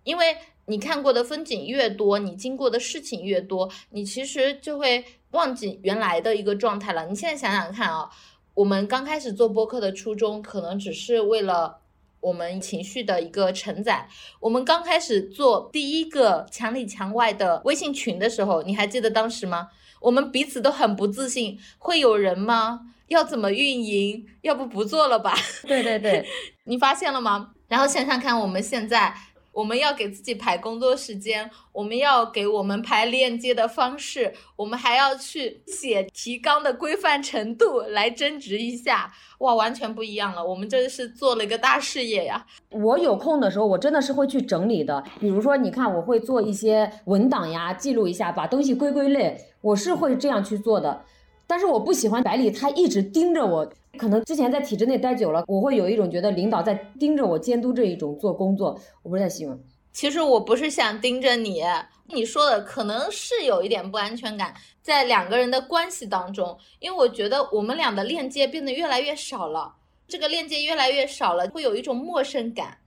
[0.03, 5.03] 因为你看过的风景越多，你经过的事情越多，你其实就会。
[5.31, 7.05] 忘记原来的一个状态了。
[7.05, 8.09] 你现在想想看啊，
[8.53, 11.77] 我们刚开始做播客的初衷，可能只是为了
[12.19, 14.09] 我们情绪的一个承载。
[14.41, 19.69] 我们刚开始做第一个墙里墙外的微信群的时候，你还记得当时吗？
[20.01, 22.81] 我们彼此都很不自信，会有人吗？
[23.07, 24.27] 要怎么运营？
[24.41, 25.33] 要不不做了吧？
[25.65, 26.27] 对对对，
[26.67, 27.53] 你发现了吗？
[27.69, 29.15] 然后想想看，我们现在。
[29.53, 40.43] 我们要给自己排工作时间，我们要给我们排链接的方式，我们还要去写提纲的规范程度来争执一下，哇，完全不一样了。
[40.43, 42.45] 我们真是做了一个大事业呀！
[42.69, 45.03] 我有空的时候，我真的是会去整理的。
[45.19, 51.03] 比如说，你看，我会做一些文档呀，记录一下，把东西归归类，我是会这样去做的。
[51.45, 53.73] 但是我不喜欢百里，他一直盯着我。
[53.97, 59.57] 可能之前在体制内待久了，我会有一种觉得领导在盯着我监督这一种做工作，我不太喜欢。
[59.91, 61.61] 其实我不是想盯着你，
[62.07, 69.75] 你说的可能是有一点不安全感在两个人的关系当中，因为我觉得我们俩的链接变得越来越少了，
[70.07, 72.77] 这个链接越来越少了，会有一种陌生感。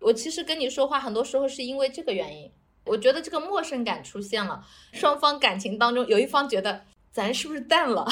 [0.00, 2.50] 我其实跟你说话很多时候是因为这个原因，
[2.86, 6.80] 我觉得这个陌生感出现了，双方感情当中有一方觉得。
[7.14, 8.04] 咱是不是淡了？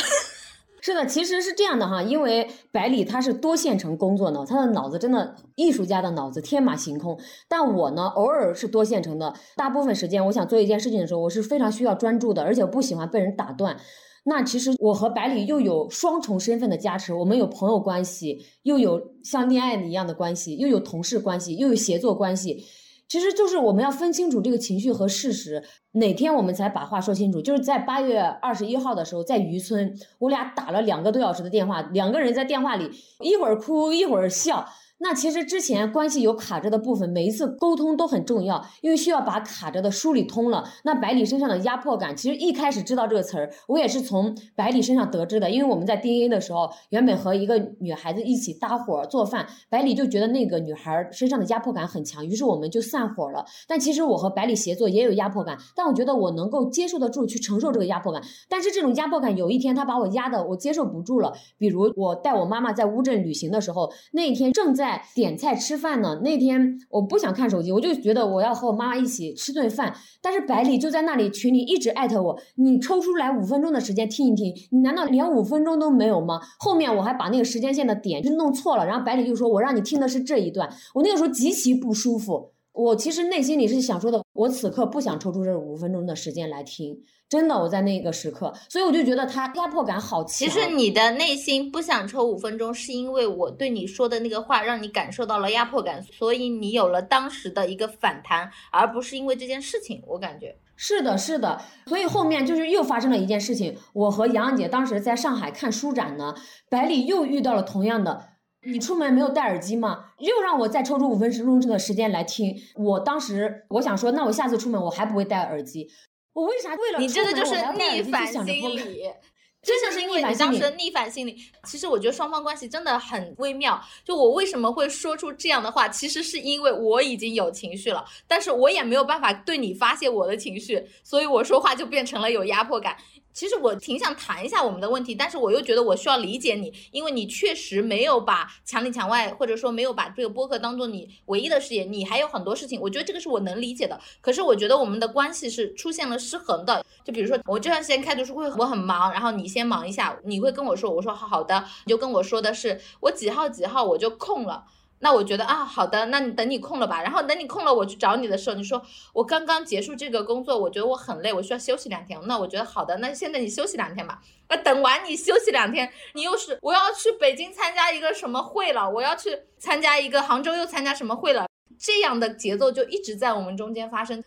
[0.84, 7.16] 是的，其实是这样的哈，因为百里他是多线程工作呢，他的脑子真的艺术家的脑子天马行空。
[7.48, 13.76] 但我呢，偶尔是多线程的，大部分时间我想做一件事情的时候，我是非常需要专注的，而且不喜欢被人打断。
[14.24, 22.64] 那其实我和百里又有双重身份的加持，我们有朋友关系，又有像恋爱一样的关系，又有同事关系，又有协作关系。
[23.12, 27.42] 其实就是我们要分清楚这个情绪和事实，哪天我们才把话说清楚？
[27.42, 34.66] 就是在八月二十一号的时候，在渔村，我俩打了两个多小时的电话，两个人在电话里一会儿哭一会儿笑。
[35.02, 40.62] 那其实之前关系有卡着的部分，每一次沟通都很重要，因为需要把卡着的梳理通了。
[40.84, 45.50] 那百里身上的压迫感，其实一开始知道这个词儿，我也是从百里身上得知的。
[45.50, 53.44] 因为我们在 DNA 的时候，原本和一个女孩子一起搭伙做饭，百里就觉得那个女孩身上的压迫感很强，于是我们就散伙了。
[53.66, 58.22] 但其实我和百里协作也有压迫感，但我觉得我能够接受得住去承受这个压迫感。
[58.48, 61.32] 但是这种压迫感有一天他把我压的我接受不住了。
[61.58, 64.91] 比如我带我妈妈在乌镇旅行的时候，那一天正在。
[65.14, 66.20] 点菜吃饭呢？
[66.24, 69.94] 那天我不想看手机，我就觉得我要和我妈妈一起吃顿饭。
[70.20, 76.40] 但是百里就在那里群里一直艾特我，你抽出来五分钟的时间听一听，你难道连五分钟都没有吗？
[76.58, 82.51] 后面我还把那个时间线的点就弄错了，然后百里就说我让你听的是这一段，我那个时候极其不舒服。
[82.72, 90.28] 我其实内心里是想说的，我此刻不想抽出这五分钟的时间来听，真的，我在那个时刻，所以我就觉得他压迫感好强。
[90.28, 100.02] 其实你的内心不想抽五分钟，是因为我对你说的那个话让你感受到了压迫感，所以你有了当时的一个反弹，而不是因为这件事情。
[100.06, 106.34] 我感觉是的，是的，所以后面就是又发生了一件事情，我和杨洋姐当时在上海看书展呢，
[106.70, 108.31] 百里又遇到了同样的。
[108.64, 110.06] 你出门没有戴耳机吗？
[110.18, 112.56] 又让我再抽出五分钟的时间来听。
[112.76, 115.90] 我当时我想说，那我下次出门我还不会戴耳机。
[116.32, 119.02] 我为啥为了你这个就是逆反心理，
[119.62, 121.36] 真的是因为你当时的逆反心理。
[121.64, 123.80] 其实我觉得双方关系真的很微妙。
[124.04, 132.96] 就我为什么会说出这样的话，其实是因为我已经有情绪了，但是我也没有办法对你发泄我的情绪，所以我说话就变成了有压迫感。
[133.32, 143.98] 其实我挺想谈一下我们的问题，但是我又觉得我需要理解你，因为你确实没有把墙里墙外，或者说没有把这个播客当做你唯一的事业，你还有很多事情，我觉得这个是我能理解的。
[144.20, 154.64] 可是我觉得我们的关系是出现了失衡的，就比如说我这段时间开读书会我很忙，然后你先忙一下，你会跟我说，我说好的，你就跟我说的是我几号几号我就空了。
[155.02, 158.80] 那我觉得啊，好的，那你等你空了吧，然后等你空了，我去找你的时候，你说
[159.12, 162.18] 我刚刚结束这个工作，我觉得我很累，我需要休息两天。
[162.26, 164.20] 那我觉得好的，那现在你休息两天吧。
[164.48, 171.46] 那等完你休息两天，你又是我要去北京参加一个什么会了，我要去参加一个杭州又参加什么会了，
[171.78, 174.22] 这样的节奏就一直在我们中间发生。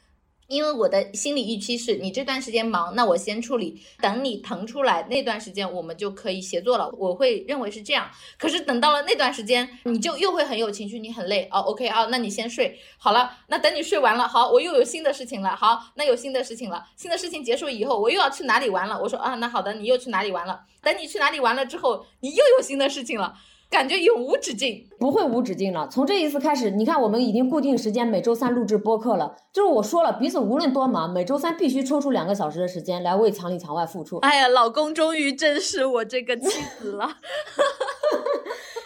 [0.47, 6.89] 因为我的心理预期是你这段时间忙，那我先处理，等你腾出来那段时间，我们就可以协作了。
[6.97, 8.10] 我会认为是这样。
[8.38, 11.62] 可是等到了那段时间，你就又会很有情绪，你很累哦。
[11.62, 13.38] OK 啊，那你先睡好了。
[13.47, 15.55] 那等你睡完了，好，我又有新的事情了。
[15.55, 19.01] 好，那有新的事情了，新的事情结束以后，我又要去哪里玩了？
[19.01, 20.62] 我说啊，那好的，你又去哪里玩了？
[20.81, 23.34] 等你去哪里玩了之后，你又有新的事情了。
[23.69, 25.88] 感觉永无止境，不会无止境了。
[25.89, 29.36] 从这一次开始，你看我们已经固定时间每周三录制播客了。
[29.51, 34.17] 就是我说了，彼此无论多忙，每周三必须抽出两个小时的时间来为墙里墙外付出。
[34.19, 36.49] 哎呀，老公终于正视我这个妻
[36.80, 37.17] 子了。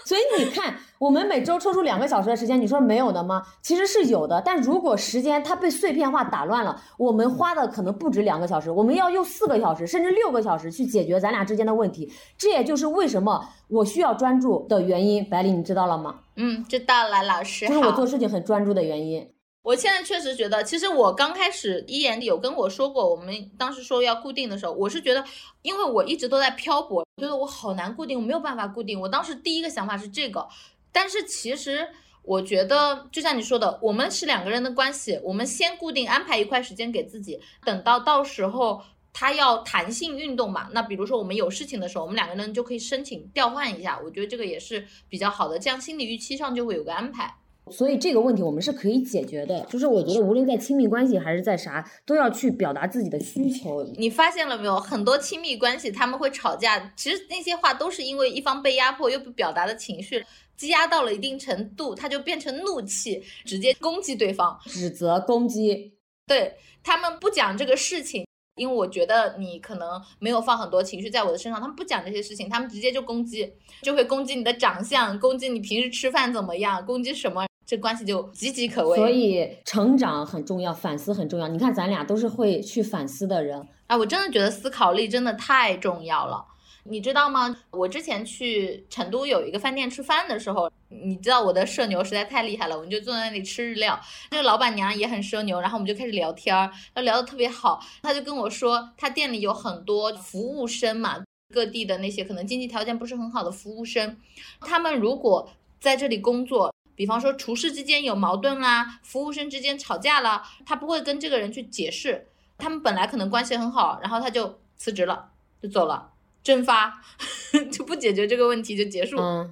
[0.09, 3.43] 所以你看，我们每周抽出两个小时的时间，你说没有的吗？
[3.61, 4.41] 其实是有的。
[4.43, 12.11] 但如果时间它被碎片化打乱了，我们花的可能不止两个小时，我们要用四个小时甚至六个小时去解决咱俩之间的问题。
[12.35, 15.23] 这也就是为什么我需要专注的原因。
[15.29, 16.21] 白丽，你知道了吗？
[16.37, 17.67] 嗯，知道了，老师。
[17.67, 19.29] 这是我做事情很专注的原因。
[19.69, 25.23] 我现在确实觉得，其实我刚开始一言有跟我说过，我们当时说要固定的时候，我是觉得，
[25.61, 28.99] 因为我一直都在漂泊，觉得我好难固定，我没有办法固定。
[28.99, 30.47] 我当时第一个想法是这个，
[30.91, 31.87] 但是其实
[32.23, 38.81] 我觉得，就像你说的，我们是两个人的关系，我们先固定安排一块时间给自己，等到到时候
[39.13, 47.35] 他要弹性运动嘛，那比如说我们有事情的时候，我们两个人就可以申请调换一下，我觉得这个也是比较好的，这样心理预期上就会有个安排。
[47.71, 53.83] 所以这个问题我们是可以解决的，就是我觉得无论在亲密关系还是在啥，都要去表达自己的需求。
[53.97, 54.79] 你发现了没有？
[54.79, 60.23] 很多亲密关系他们会吵架，其实那些话都是因为一方被压迫又不表达的情绪
[60.55, 65.93] 积压到了一定程度，他就变成怒气，直接攻击对方，指责攻击。
[66.27, 73.51] 对他们不讲这个事情，因为我觉得你可能没有放很多情绪在我的身上，他们不讲这些事情，他们直接就攻击，
[73.81, 77.48] 就会攻击你的长相，攻击你平时吃饭怎么样，攻击什么。
[77.69, 81.47] 这关系就岌岌可危，所以成长很重要，反思很重要。
[81.47, 83.95] 你看，咱俩都是会去反思的人啊！
[83.95, 86.43] 我真的觉得思考力真的太重要了，
[86.85, 87.55] 你知道吗？
[87.69, 93.99] 我之前去成都有一个饭店吃饭的时候，你知道我的社牛实在太厉害了，我们就坐在那里吃日料，
[94.31, 96.71] 那个老板娘也很社牛，然后我们就开始聊天儿，
[97.03, 97.79] 聊得特别好。
[98.01, 104.17] 他就跟我说，他店里有很多服务生嘛，各地的那些可能经济条件不是很好的服务生，
[104.61, 105.47] 他们如果
[105.79, 106.73] 在这里工作。
[106.99, 115.29] 比方说，厨师之间有矛盾啦，服务生之间吵架了，他不会跟这个人去解释，他们本来可能关系很好，然后他就辞职了，
[115.63, 116.09] 就走了，
[116.43, 116.99] 蒸发，
[117.71, 119.15] 就不解决这个问题就结束。
[119.17, 119.49] 嗯，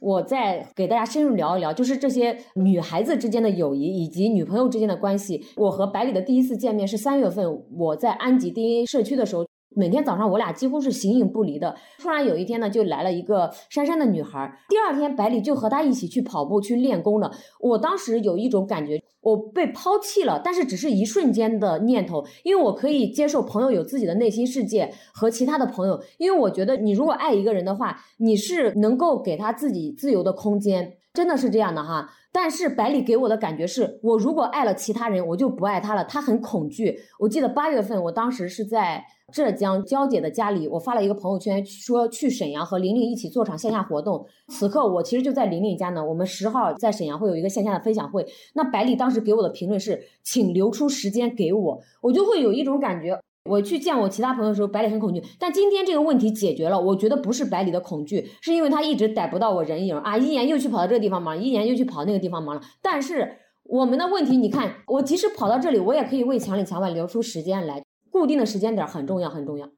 [0.00, 5.46] 我再给大家深入聊一聊，就是这些女孩子之间的友谊以及女朋友之间的关系。
[5.56, 9.46] 我和百里的第一次见面是三月份，我在安吉 DNA 社区的时候。
[9.74, 11.76] 每天早上我俩几乎是形影不离的。
[11.98, 14.58] 突然有一天呢，就来了一个珊珊的女孩。
[14.68, 17.30] 第二天，百里就和她一起去跑步、去练功了。
[17.60, 30.96] 我当时有一种感觉，我被抛弃了，但是只是一瞬间的念头，因为我可以接受朋友有自己的内心世界和其他的朋友，因为我觉得你如果爱一个人的话，你是能够给他自己自由的空间。
[31.12, 32.10] 真的是这样的哈。
[32.30, 36.04] 但是百里给我的感觉是，我如果爱了其他人，我就不爱他了。
[36.04, 36.98] 他很恐惧。
[37.18, 39.02] 我记得八月份，我当时是在
[39.32, 44.24] 浙江娇姐的家里，我发了一个朋友圈，说去沈阳和玲玲一起做场线下活动。
[44.48, 46.04] 此刻我其实就在玲玲家呢。
[46.04, 48.24] 我们十号在沈阳会有一个线下的分享会。
[48.54, 53.18] 那百里当时给我的评论是，请留出时间给我，我就会有一种感觉。
[53.50, 56.80] 我去见我其他朋友的时候，百里很恐惧，但今天这个问题解决了。
[56.80, 60.16] 我觉得不是百里的恐惧，是因为他一直逮不到我人影啊！
[60.16, 62.62] 一言又去跑到这个地方忙，一言又去跑那个地方忙了。
[62.80, 67.85] 但是我们的问题，你看，我即使跑到这里，我也可以为墙里墙外留出时间来。
[68.16, 69.68] 固定的时间点很重要，很重要，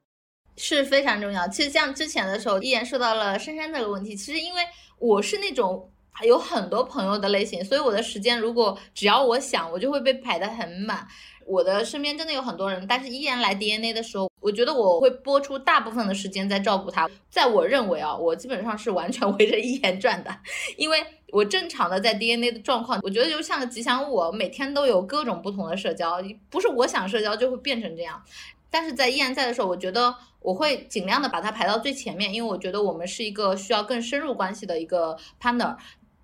[0.55, 1.45] 是非常重要。
[1.49, 4.61] 其实像之前的时候，依然说到了珊珊这个问题，其实因为
[4.97, 5.91] 我是那种
[6.23, 11.05] 有很多朋友的类型，所以我的时间如果只要我想，我就会被排得很满。
[11.45, 17.09] 我的身边真的有很多人，但是依然来 DNA 的时候，我觉得我会播出大部分的时间在照顾他。
[17.29, 20.35] 在我认为啊，我基本上是完全 围着一言转的，
[20.77, 28.21] 因为我正常的在 DNA 的状况，我觉得就像个吉祥物，每天都有各种不同的社交，不是我想社交就会变成这样。
[28.69, 35.75] 但是在依然在的时候，我觉得我会尽量的把它排到最前面，因为我觉得我们是一个需要更深入关系的一个 partner。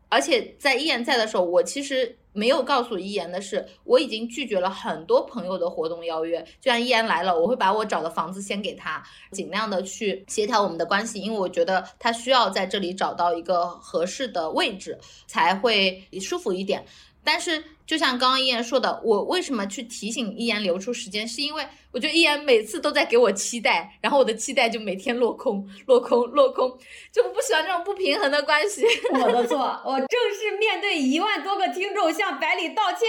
[0.07, 6.46] 而且在依然在的时候，我其实没有告诉依言的是，我已经拒绝了很多朋友的活动邀约。
[6.60, 16.86] 既然依言来了，我会把我找的房子先给他，尽量的去协调我们的关系，因为我觉得他需要在这里找到一个合适的位置，才会舒服一点。
[17.26, 21.28] 但是，就像刚刚一言说的，我为什么去提醒一言留出时间？
[21.28, 26.69] 是因为我觉得一言每次都在给我期待，然后我的期待就每天落空，落空，落空，
[27.11, 28.84] 就不喜欢这种不平衡的关系。
[29.11, 33.01] 我的错，我正式面对一万多个听众向百里道歉，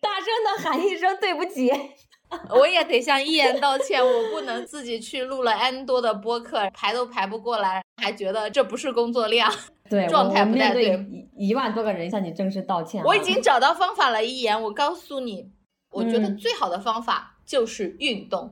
[0.00, 1.70] 大声的喊一声对不起。
[2.48, 9.52] 我也得向一言道歉，我不能自己去录了 N 多的播客，排都排不过来，还觉得这不是工作量，
[9.92, 10.96] 对，状态不太对。
[11.36, 14.24] 一一万多个人向你正式道歉，我已经找到方法了。
[14.24, 15.52] 一言，我告诉你，
[15.90, 18.50] 我觉得最好的方法就是运动。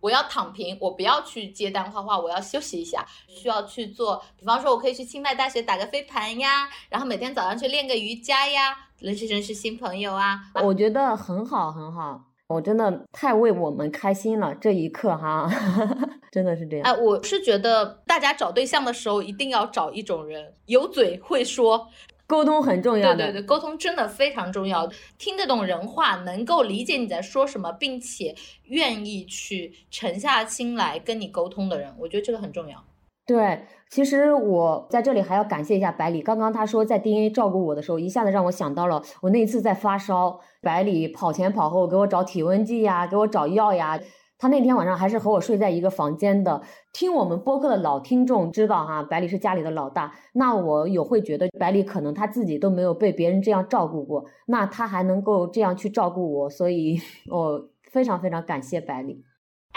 [0.00, 10.38] 我要躺平，我不要去接单画画，我要休息一下，需要去做，比方说，我可以去清迈大学打个飞盘呀，然后每天早上去练个瑜伽呀，认识认识新朋友啊。
[10.62, 12.27] 我觉得很好，很好。
[12.48, 15.46] 我真的太为我们开心了，这一刻哈，
[16.32, 16.84] 真的是这样。
[16.84, 21.88] 哎，我是觉得大家找对象的时候一定要找一种人，有嘴会说，
[22.26, 23.16] 沟通很重要的。
[23.16, 28.34] 对对对，沟通真的非常重要，听得懂人话，能够理解你在说什么，并且
[28.64, 32.82] 愿意去沉下心来跟你沟通的人，我觉得这个很重要。
[33.28, 33.60] 对，
[33.90, 36.22] 其实我在这里还要感谢一下百里。
[36.22, 44.00] 刚刚他说在 DNA 照顾我的时候，一下子让我想到了我那一次在发烧，百里跑前跑后给我找体温计呀，给我找药呀。
[44.38, 46.62] 他那天晚上还是和我睡在一个房间的。
[46.94, 50.10] 听我们播客的老听众知道哈，百里是家里的老大。
[50.32, 56.98] 那我有会觉得百里可能他自己都没有被别人这样照顾过，那他还能够这样去照顾我，所以
[57.30, 59.22] 我非常非常感谢百里。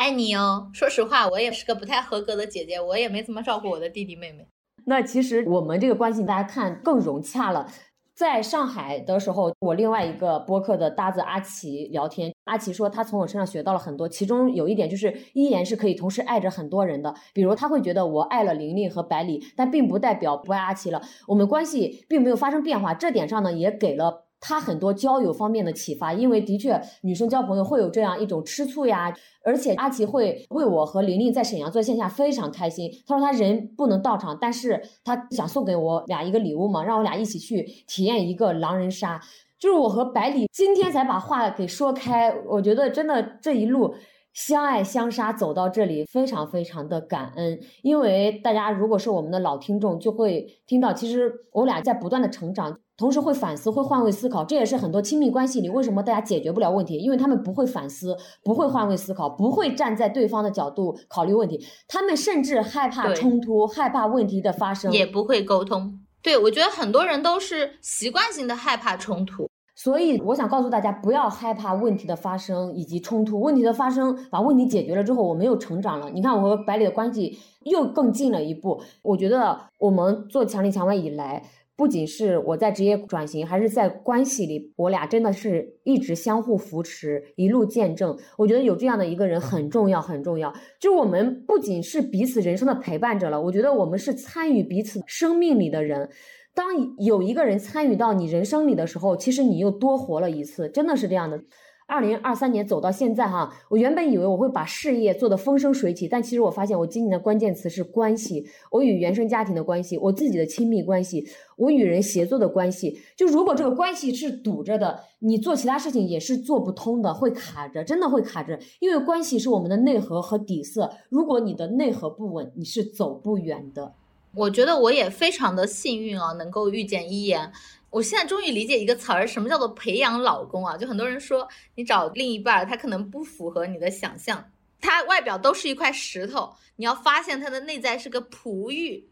[0.01, 0.67] 爱你哦！
[0.73, 4.47] 说实话，我也是个不太合格的姐姐，我也没怎么照顾我的弟弟妹妹。
[4.87, 7.67] 那其实我们这个关系，大家看更融洽了。
[8.15, 17.13] 在上海的时候，我另外一个播客的搭子阿奇聊天，阿奇说他从我身上学到了很多，其中有一点就是依然是可以同时爱着很多人的。
[17.31, 20.99] 比如他会觉得我爱了玲玲和百里，但并不代表不爱阿奇了。
[21.27, 24.25] 我们关系并没有发生变化，这点上呢，也给了。
[24.41, 29.13] 他很多交友方面的启发，因为的确女生交朋友会有这样一种吃醋呀，
[29.45, 32.91] 而且阿奇会为我和玲玲在沈阳做线下非常开心。
[33.07, 39.21] 他说他人不能到场，但是他想送给我俩一个礼物嘛，让我俩一起去体验一个狼人杀。
[39.59, 43.93] 就是我和百里今天才把话给说开，我觉得真的这一路。
[44.33, 65.99] 相爱相杀走到这里，非常非常的感恩，因为大家如果是我们的老听众，就会听到，其实我俩在不断的成长，同时会反思，会换位思考，这也是很多亲密关系里为什么大家解决不了问题，因为他们不会反思，不会换位思考，不会站在对方的角度考虑问题，他们甚至害怕冲突，害怕问题的发生，也不会沟通。
[66.21, 69.49] 对，我觉得很多人都是习惯性的害怕冲突。
[69.73, 73.39] 所以我想告诉大家，不要害怕问题的发生以及冲突。
[73.41, 76.11] 问题的发生，把问题解决了之后，我们又成长了。
[76.11, 78.79] 你看，我和百里的关系又更近了一步。
[79.01, 81.41] 我觉得我们做强力墙外以来，
[81.81, 88.15] 不仅是我在职业转型，还是在关系里，我俩真的是一直相互扶持，一路见证。
[88.37, 90.53] 我觉得有这样的一个人很重要，很重要。
[90.79, 96.07] 就我们不仅是彼此人生的陪伴者了，我觉得我们是参与彼此生命里的人。
[96.53, 96.67] 当
[96.99, 101.41] 有一个人参与到你人生里的时候，其实你又多活了一次，真的是这样的。
[101.87, 111.27] 二零二三年走到现在哈，我原本以为我会把事业做得风生水起，但其实我发现我今年的关键词是关系，我与原生家庭的关系，我自己的亲密关系，
[111.57, 113.01] 我与人协作的关系。
[113.17, 118.57] 就如果这个关系是堵着的，你做其他事情也是做不通的，会卡着，真的会卡着。
[118.79, 123.93] 因为关系是我们的内核和底色，如果你的内核不稳，你是走不远的。
[124.33, 127.51] 我觉得我也非常的幸运啊，能够遇见一言。
[127.91, 130.77] 我现在终于理解一个词儿，什么叫做培养老公啊？
[130.77, 139.09] 就很多人说你找另一半，他可能不符合你的想象，他外表都是一块石头，你要发现他的内在是个璞玉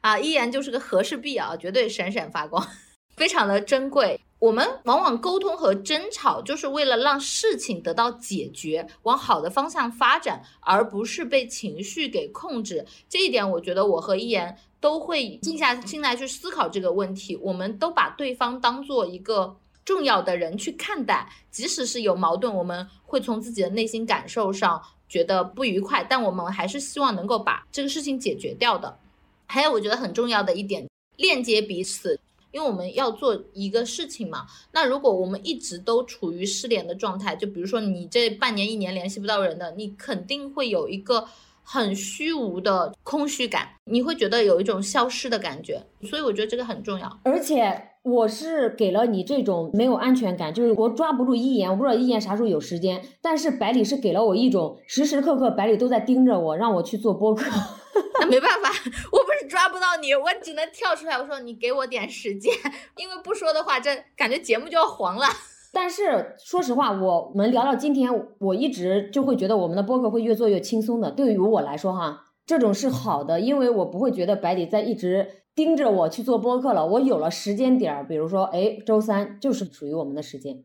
[0.00, 2.66] 啊，依然就是个和氏璧啊，绝对闪闪发光，
[3.16, 4.18] 非常的珍贵。
[4.38, 12.84] 我们往往沟通和争吵，就是为了让事情得到解决，往好的方向发展，而不是被情绪给控制。
[13.08, 17.36] 这一点，我觉得我和一言都会静下心来去思考这个问题。
[17.36, 28.98] 我们都把对方当做一个重要的人去看待，即使是有矛盾，我们会从自己的内心感受上觉得不愉快，但我们还是希望能够把这个事情解决掉的。
[29.46, 32.18] 还有，我觉得很重要的一点，链接彼此。
[32.50, 41.26] 因为我们要做一个事情嘛，那如果我们一直都处于失联的状态，就比如说你这半年一年联系不到人的，你肯定会有一个
[41.62, 47.20] 很虚无的空虚感，你会觉得有一种消失的感觉，所以我觉得这个很重要。
[47.24, 57.50] 而且我是给了你这种没有安全感，就是我抓不住一言，我不知道一言啥时候有时间，但是百里是给了我一种时时刻刻百里都在盯着我，让我去做播客。
[58.20, 58.70] 那没办法，
[59.12, 61.18] 我不是抓不到你，我只能跳出来。
[61.18, 62.52] 我说你给我点时间，
[62.96, 65.26] 因为不说的话，这感觉节目就要黄了。
[65.72, 71.10] 但是说实话，我们聊到今天，我一直就会觉得我们的播客会越做越轻松的。
[71.10, 76.86] 对于我来说，哈，这种是好的，因为我不会觉得白底在一直盯着我去做播客了。
[76.86, 80.62] 我有了时间点儿，比如说，哎，周三就是属于我们的时间。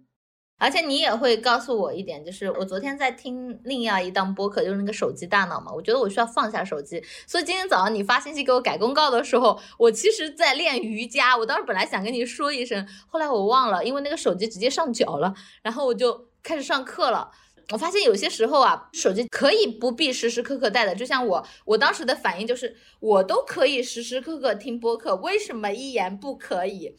[0.60, 5.72] 而且你也会告诉我一点，就是我昨天在听另外一档播客，就是那个手机大脑嘛。
[5.72, 11.38] 我觉得我需要放下手机，所以今天早上你发信息给我改公告的时候，我其实在练瑜伽。
[11.38, 17.30] 我当时本来想跟你说一声，后来我忘了，因为那个手机直接上脚了，然后我就开始上课了。
[17.72, 26.96] 我发现有些时候啊，手机可以不必时时刻刻带的，就像我，我当时的反应就是，我都可以时时刻刻听播客，为什么一言不可以？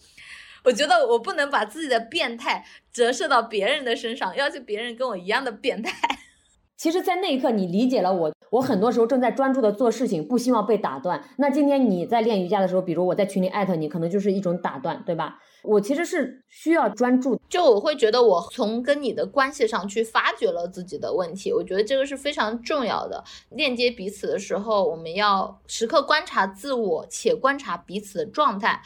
[0.69, 2.63] 我觉得我不能把自己的变态
[2.93, 5.91] 折射到别人的身上，要求别人跟我一样的变态。
[6.77, 8.33] 其实，在那一刻，你理解了我。
[8.51, 11.23] 我很多时候正在专注的做事情，不希望被打断。
[11.39, 15.39] 那今天你在练瑜伽的时候，比如我在群里艾特你，可能就是一种打断，对吧？
[15.63, 21.53] 我其实是需要专注，就我会觉得我从跟你的关系上去发掘了自己的问题。
[21.53, 23.25] 我觉得这个是非常重要的。
[23.51, 28.83] 链接彼此的时候，我们要时刻观察自我，且观察彼此的状态。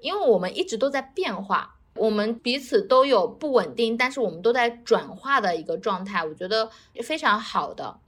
[0.00, 6.70] 因为我们一直都在变化，我们彼此都有不稳定，但是我们都在转化的一个状态，我觉得
[7.02, 7.98] 非常好的。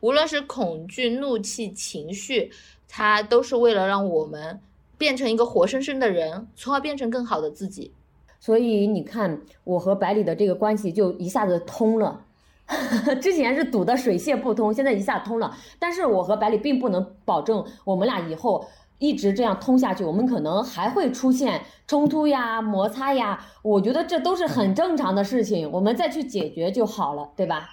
[0.00, 2.50] 无论是恐惧、怒气、情绪，
[2.88, 4.60] 它都是为了让我们
[4.96, 7.92] 变成一个活生生的人，从而变成更好的自己。
[8.38, 12.24] 所以你看，我和百里的这个关系就一下子通了，
[13.20, 15.56] 之前是堵得水泄不通，现在一下通了。
[15.78, 18.66] 但是我和百里并不能保证我们俩以后。
[19.00, 23.44] 一直这样通下去，我们可能还会出现冲突呀、摩擦呀。
[23.62, 27.70] 我觉得这都是很正常的事情，我们再去解决就好了，对吧？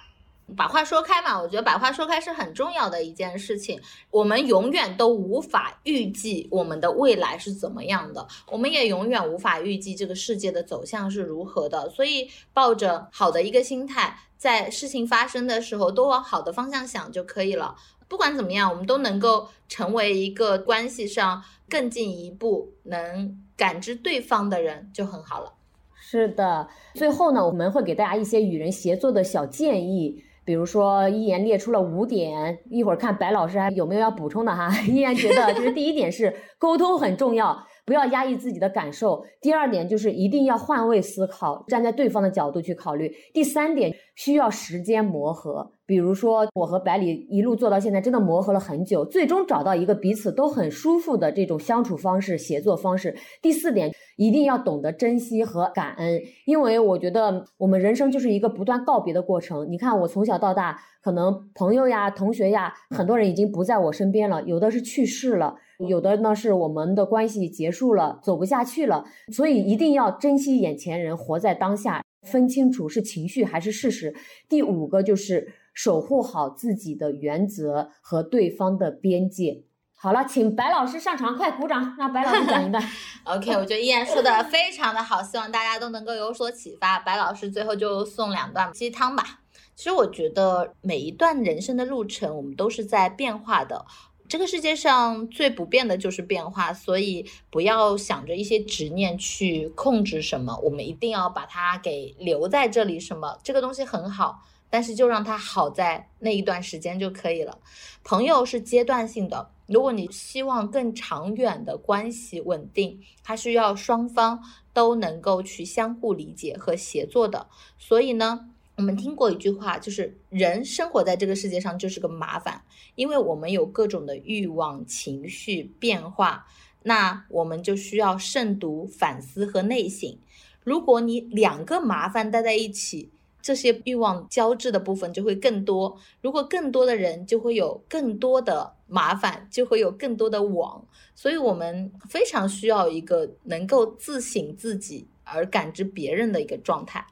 [0.56, 3.78] 把话说开嘛，我觉得把话说开是很重要的一件事情。
[4.10, 11.90] 我们永远都无法预计我们的未来是怎么样的，我们也永远无法预计这个世界的走向是如何的。
[11.90, 17.74] 所以，抱着好的一个心态，在事情发生的时候都往好的方向想就可以了。
[18.08, 25.52] 不管怎么样，我们都能够成为一个关系上更进一步能感知对方的人，就很好了。
[26.00, 34.74] 是的，最后呢，我们会给大家一些与人协作的小建议，比如说一言列出了五点，一会儿看白老师还有没有要补充的哈。
[34.88, 37.66] 依然觉得就是第一点是沟通很重要。
[37.88, 39.24] 不要压抑自己的感受。
[39.40, 43.10] 第二点就是一定要换位思考，站在对方的角度去考虑。
[43.32, 53.16] 第三点需要时间磨合，比如说我和百里一路做到现在，真的磨合了很久，最终找到一个彼此都很舒服的这种相处方式、协作方式。
[53.40, 59.66] 第四点一定要懂得珍惜和感恩，因为我觉得我们人生就是一个不断告别的过程。
[59.70, 65.56] 你看我从小到大，可能朋友呀、同学呀，很多人已经不在我身边了，有的是去世了。
[65.86, 74.14] 有的呢是我们的关系结束了，走不下去了，所以一定要珍惜眼前人，活在当下，分清楚是情绪还是事实。
[74.48, 79.62] 第五个就是守护好自己的原则和对方的边界。
[79.94, 82.82] 好了，请白老师上场，快鼓掌，让白老师讲一段。
[83.24, 86.98] OK，我觉得依然说的非常的好，希望大家都能够有所启发。
[87.00, 89.40] 白老师最后就送两段鸡汤吧。
[89.74, 93.84] 其实我觉得每一段人生的路程，我们都是在变化的。
[94.28, 103.00] 这个世界上最不变的就是变化，所以不要想着一些执念去控制什么，我们一定要把它给留在这里。
[103.00, 107.58] 什么这个东西很好，但是就让它好在那一段时间就可以了。
[108.04, 114.42] 朋友是阶段性的，如果你希望更长远的关系稳定，它需要双方
[114.74, 117.46] 都能够去相互理解和协作的。
[117.78, 118.50] 所以呢。
[118.78, 122.62] 我们听过一句话，就是人生活在这个世界上就是个麻烦，
[122.94, 126.46] 因为我们有各种的欲望、情绪变化，
[126.84, 130.16] 那我们就需要慎独、反思和内省。
[130.62, 133.10] 如果你两个麻烦待在一起，
[133.42, 135.98] 这些欲望交织的部分就会更多。
[136.20, 140.86] 如果更多的人，就会有更多的麻烦，就会有更多的网。
[141.16, 147.04] 所以，我们非常需要一个能够自省自己而感知别人的一个状态。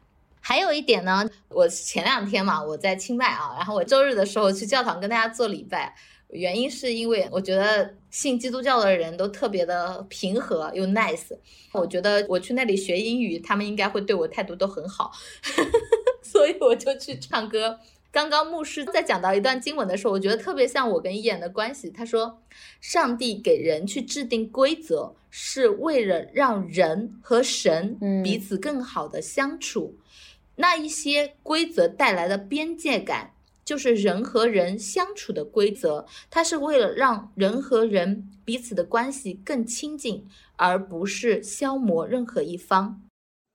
[0.48, 5.92] 还有一点呢，我前两天嘛，我在清迈啊，然后我周日的时候去教堂跟大家做礼拜，
[6.28, 11.36] 原因是因为我觉得信基督教的人都特别的平和又 nice，
[11.72, 15.10] 我觉得我去那里学英语，他们应该会对我态度都很好，
[16.22, 17.80] 所以我就去唱歌。
[18.12, 21.90] 刚刚牧师在讲到一段经文的时候，我觉得特别像我跟伊眼的关系。
[21.90, 22.40] 他说，
[22.80, 29.96] 上帝给人去制定规则，是为了让人和神彼此更好的相处。
[30.56, 33.32] 那一些规则带来的边界感，
[33.64, 40.26] 就是人和人相处的规则，它是为了让人和人彼此的关系更亲近，
[40.56, 43.02] 而不是消磨任何一方。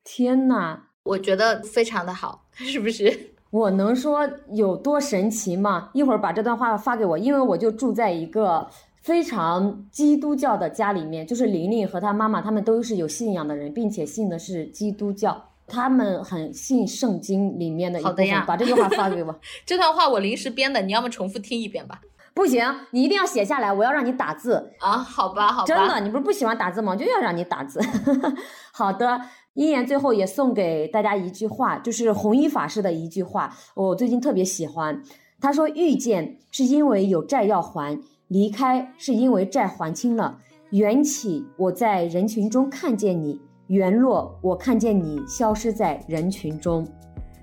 [0.03, 3.33] 天呐，我觉得非常的好， 是不是？
[3.51, 5.89] 我能说有多神奇吗？
[5.93, 8.69] 一会儿把这段话发给我，因为我就住在一个
[9.01, 15.50] 非常基督教的家里面，就是玲玲和她妈妈，他们都是有信仰的人，并且信的是基督教。
[15.71, 19.33] 他们很信圣经里面的一部分，把这句话发给我。
[19.65, 22.01] 这段话我临时编的，你要么重复听一遍吧。
[22.33, 24.97] 不行，你一定要写下来，我要让你打字啊。
[24.97, 25.65] 好吧，好吧。
[25.65, 26.95] 真的，你不是不喜欢打字吗？
[26.95, 27.79] 就要让你打字。
[28.73, 29.21] 好的，
[29.53, 35.01] 一言最后也送给大家一句话，就是弘一法师的一句话，我最近特别喜欢。
[35.41, 40.37] 他说：“遇见是因为有债要还，离开是因为债还清了。
[40.69, 43.41] 缘起，我在人群中看见你。”
[43.71, 46.85] 缘落，我看见你消失在人群中。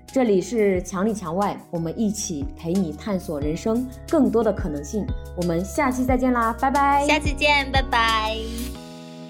[0.05, 5.03] 这里是墙里墙外，我们一起陪你探索人生更多的可能性。
[5.35, 7.03] 我们下期再见啦，拜拜！
[7.07, 8.37] 下期见，拜拜。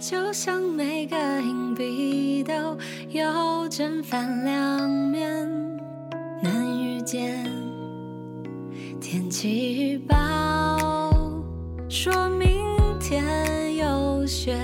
[0.01, 2.77] 就像每个硬币都
[3.07, 5.47] 有正反两面，
[6.43, 7.45] 难遇见。
[8.99, 10.15] 天气预报
[11.87, 12.49] 说明
[12.99, 14.57] 天有雪，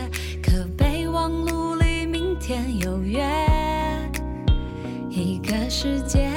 [0.44, 1.75] 可备忘录里。
[2.48, 3.26] 天有约，
[5.10, 6.30] 一个世界，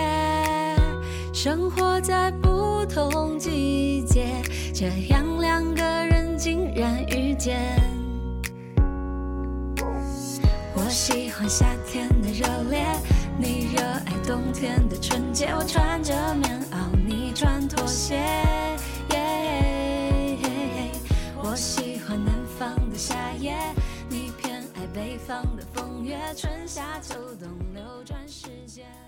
[1.35, 4.27] 生活在不同季节，
[4.73, 7.59] 这样两个人竟然遇见。
[10.75, 12.87] 我喜欢夏天的热烈，
[13.39, 15.49] 你热爱冬天的纯洁。
[15.55, 18.19] 我穿着棉袄，你穿拖鞋。
[26.35, 29.08] 春夏秋冬流转时间。